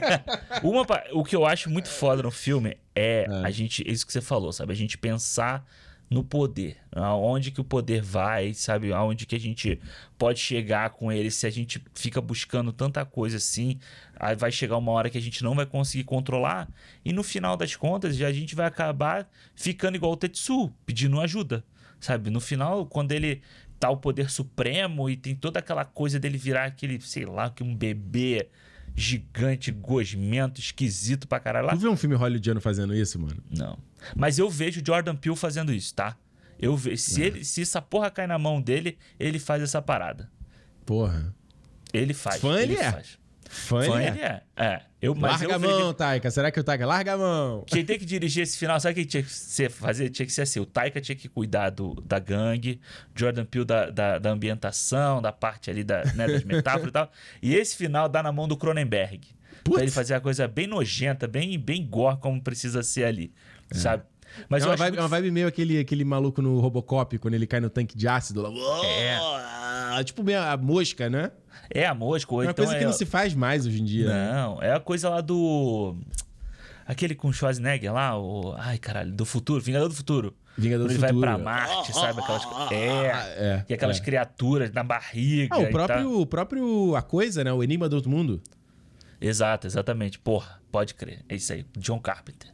[0.63, 3.43] Uma, o que eu acho muito foda no filme é Ah.
[3.45, 3.83] a gente.
[3.85, 4.73] Isso que você falou, sabe?
[4.73, 5.63] A gente pensar
[6.09, 6.77] no poder.
[6.91, 8.91] Aonde que o poder vai, sabe?
[8.93, 9.79] Aonde que a gente
[10.17, 11.29] pode chegar com ele.
[11.29, 13.79] Se a gente fica buscando tanta coisa assim,
[14.15, 16.69] aí vai chegar uma hora que a gente não vai conseguir controlar.
[17.03, 21.63] E no final das contas, a gente vai acabar ficando igual o Tetsu, pedindo ajuda.
[21.99, 22.29] Sabe?
[22.29, 23.41] No final, quando ele
[23.79, 27.63] tá o poder supremo e tem toda aquela coisa dele virar aquele, sei lá, que
[27.63, 28.49] um bebê
[28.97, 31.73] gigante, gosmento, esquisito pra caralho lá.
[31.73, 33.37] Tu viu um filme hollywoodiano fazendo isso, mano?
[33.47, 33.77] Não.
[34.15, 36.17] Mas eu vejo Jordan Peele fazendo isso, tá?
[36.59, 36.97] Eu ve...
[36.97, 37.45] se, ele...
[37.45, 40.31] se essa porra cai na mão dele, ele faz essa parada.
[40.83, 41.31] Porra.
[41.93, 42.41] Ele faz.
[42.41, 42.91] Fã ele é.
[42.91, 43.19] faz.
[43.49, 44.41] Fã, Fã ele é.
[44.55, 44.65] é.
[44.65, 44.81] É.
[45.01, 46.31] Eu, Larga eu a mão, Taika.
[46.31, 46.85] Será que o Taika...
[46.85, 47.63] Larga a mão.
[47.67, 50.09] Quem tem que dirigir esse final, sabe o que tinha que ser, fazer?
[50.09, 52.81] Tinha que ser assim: o Taika tinha que cuidar do, da gangue,
[53.15, 57.11] Jordan Peele da, da, da ambientação, da parte ali da, né, das metáforas e tal.
[57.41, 59.27] E esse final dá na mão do Cronenberg.
[59.63, 59.75] Putz.
[59.75, 63.33] Pra ele fazer a coisa bem nojenta, bem, bem gore, como precisa ser ali.
[63.71, 64.03] Sabe?
[64.49, 67.33] Mas é uma vibe, muito é uma vibe meio aquele, aquele maluco no Robocop, quando
[67.33, 68.41] ele cai no tanque de ácido.
[68.41, 68.49] Lá,
[68.85, 69.17] É.
[70.03, 71.31] Tipo meio a mosca, né?
[71.69, 72.79] É a mosca, ou É uma então coisa é...
[72.79, 74.07] que não se faz mais hoje em dia.
[74.07, 74.31] né?
[74.33, 75.95] Não, é a coisa lá do...
[76.85, 78.55] Aquele com Schwarzenegger lá, o...
[78.57, 80.33] Ai, caralho, do futuro, Vingador do Futuro.
[80.57, 81.19] Vingador ele Futuro.
[81.19, 82.21] vai pra Marte, sabe?
[82.21, 82.71] Aquelas...
[82.71, 84.01] É, é, E aquelas é.
[84.01, 86.21] criaturas na barriga Ah, o próprio, tal.
[86.21, 86.95] o próprio...
[86.95, 87.51] A coisa, né?
[87.51, 88.41] O Enigma do Outro Mundo.
[89.19, 90.17] Exato, exatamente.
[90.17, 91.25] Porra, pode crer.
[91.27, 91.65] É isso aí.
[91.77, 92.51] John Carpenter.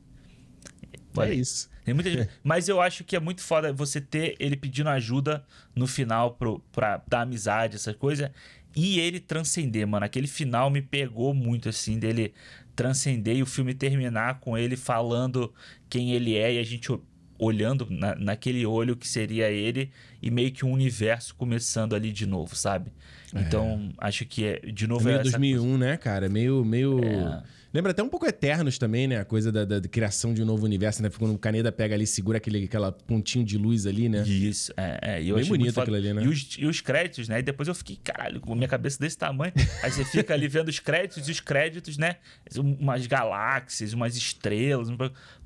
[1.19, 1.69] É isso.
[1.83, 2.29] Tem muita gente.
[2.43, 5.43] Mas eu acho que é muito foda você ter ele pedindo ajuda
[5.75, 8.29] no final pro, pra dar amizade, essas coisas.
[8.75, 10.05] E ele transcender, mano.
[10.05, 12.33] Aquele final me pegou muito, assim, dele
[12.75, 15.53] transcender e o filme terminar com ele falando
[15.89, 16.91] quem ele é e a gente
[17.37, 22.25] olhando na, naquele olho que seria ele e meio que um universo começando ali de
[22.25, 22.91] novo, sabe?
[23.35, 26.29] Então, acho que é, de É novo meio é essa 2001, né, cara?
[26.29, 26.63] Meio...
[26.63, 27.03] meio...
[27.03, 27.43] É.
[27.73, 29.19] Lembra até um pouco Eternos também, né?
[29.19, 31.09] A coisa da, da- da criação de um novo universo, né?
[31.09, 34.21] Quando o Caneda pega ali, segura aquele aquela pontinho de luz ali, né?
[34.21, 35.23] Isso, é, é.
[35.23, 36.23] E eu Bem bonito aquilo ali, né?
[36.23, 37.39] E os, e os créditos, né?
[37.39, 39.51] E depois eu fiquei, caralho, com a minha cabeça desse tamanho.
[39.81, 42.17] Aí você fica ali vendo os créditos e os créditos, né?
[42.57, 44.89] Umas galáxias, umas estrelas.
[44.89, 44.97] um-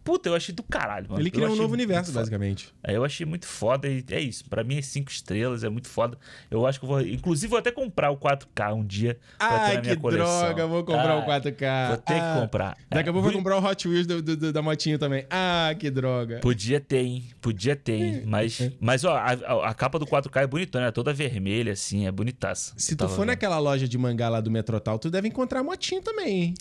[0.07, 1.21] Puta, eu achei do caralho, mano.
[1.21, 2.73] Ele criou um novo universo, basicamente.
[2.81, 4.45] É, Eu achei muito foda e é isso.
[4.49, 6.17] Pra mim é cinco estrelas, é muito foda.
[6.49, 7.01] Eu acho que eu vou.
[7.01, 9.19] Inclusive, vou até comprar o 4K um dia.
[9.37, 10.39] Pra ter Ai, na minha que coleção.
[10.45, 11.87] droga, vou comprar Ah, o 4K.
[11.89, 12.77] Vou ter Ah, que comprar.
[12.89, 14.97] Daqui É, a pouco vou boni- comprar o Hot Wheels do- do- do- da motinho
[14.97, 15.25] também.
[15.29, 16.39] Ah, que droga.
[16.39, 17.25] Podia ter, hein?
[17.41, 18.23] Podia ter, hein?
[18.25, 19.31] Mas, mas ó, a,
[19.69, 22.73] a- capa do 4K é bonitona, é toda vermelha, assim, é bonitaça.
[22.77, 23.25] Se tu for vendo.
[23.27, 26.53] naquela loja de mangá lá do Metrotal, tu deve encontrar a motinho também, hein?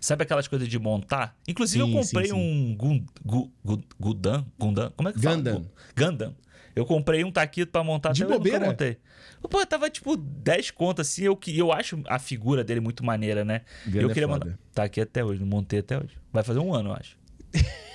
[0.00, 1.36] Sabe aquelas coisas de montar?
[1.48, 2.72] Inclusive, Sim, eu comprei sim, sim.
[2.72, 4.46] um Gun, Gu, Gu- Gundam.
[4.58, 4.92] Gundam.
[4.96, 5.36] Como é que fala?
[5.36, 5.60] Gundam.
[5.62, 6.34] Gu- Gundam.
[6.76, 8.66] Eu comprei um taquito pra montar De até bobeira?
[8.66, 8.96] montei.
[9.42, 11.22] Pô, tava tipo 10 contas assim.
[11.24, 13.62] Eu, que- eu acho a figura dele muito maneira, né?
[13.86, 14.44] Ganda eu é queria foda.
[14.46, 14.58] mandar.
[14.72, 16.10] Tá aqui até hoje, não montei até hoje.
[16.32, 17.18] Vai fazer um ano, eu acho.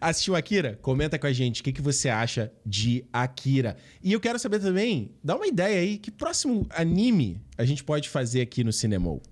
[0.00, 0.78] Assistiu Akira?
[0.82, 3.76] Comenta com a gente o que, que você acha de Akira.
[4.02, 8.08] E eu quero saber também, dá uma ideia aí, que próximo anime a gente pode
[8.08, 9.22] fazer aqui no Cinemol?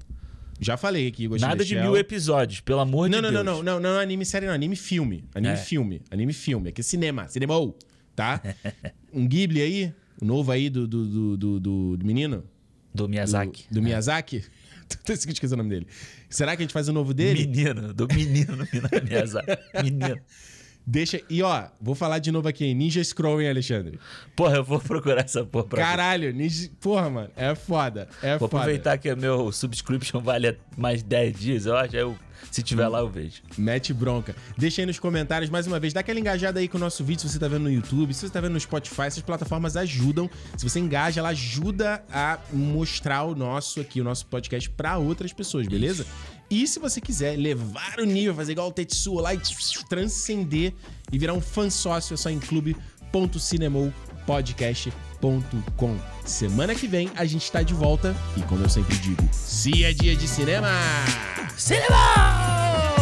[0.61, 3.45] Já falei aqui, Ghost Nada de mil episódios, pelo amor Não, de não, Deus.
[3.45, 5.25] não, não, não, não, anime série não, anime filme.
[5.35, 5.57] Anime É.
[5.57, 6.69] filme, anime filme.
[6.69, 7.77] Aqui é cinema, Cinemol,
[8.15, 8.41] tá?
[9.13, 12.45] um Ghibli aí, o novo aí do, do, do, do, do- do menino?
[12.95, 13.65] Do Miyazaki.
[13.69, 14.45] Do, do Miyazaki?
[15.05, 15.87] Tô esquecendo o nome dele.
[16.31, 17.47] Será que a gente faz o novo dele?
[17.47, 19.59] Menino, do menino do Miyazaki.
[19.83, 20.19] Menino.
[20.87, 21.21] Deixa.
[21.31, 23.99] E ó, vou falar de novo aqui, Ninja Scroll, hein, Alexandre?
[24.37, 25.83] Porra, eu vou procurar essa porra pra.
[25.83, 26.69] Caralho, Ninja.
[26.81, 28.09] Porra, mano, é foda.
[28.23, 28.63] É Vou foda.
[28.63, 31.95] aproveitar que o meu subscription vale mais 10 dias, eu acho.
[31.97, 32.17] aí Eu,
[32.51, 33.43] se tiver lá, eu vejo.
[33.57, 34.35] Mete bronca.
[34.57, 35.93] Deixa aí nos comentários mais uma vez.
[35.93, 38.21] Dá aquela engajada aí com o nosso vídeo se você tá vendo no YouTube, se
[38.21, 39.03] você tá vendo no Spotify.
[39.03, 40.31] Essas plataformas ajudam.
[40.57, 45.33] Se você engaja, ela ajuda a mostrar o nosso aqui, o nosso podcast pra outras
[45.33, 46.07] pessoas, beleza?
[46.51, 49.41] E se você quiser levar o nível, fazer igual o Tetsuo lá e
[49.89, 50.75] transcender
[51.11, 55.14] e virar um fã sócio, é só em clube.cinemopodcast.com.
[56.25, 59.93] Semana que vem a gente tá de volta e como eu sempre digo, se é
[59.93, 60.71] dia de cinema!
[61.57, 62.94] Cinema!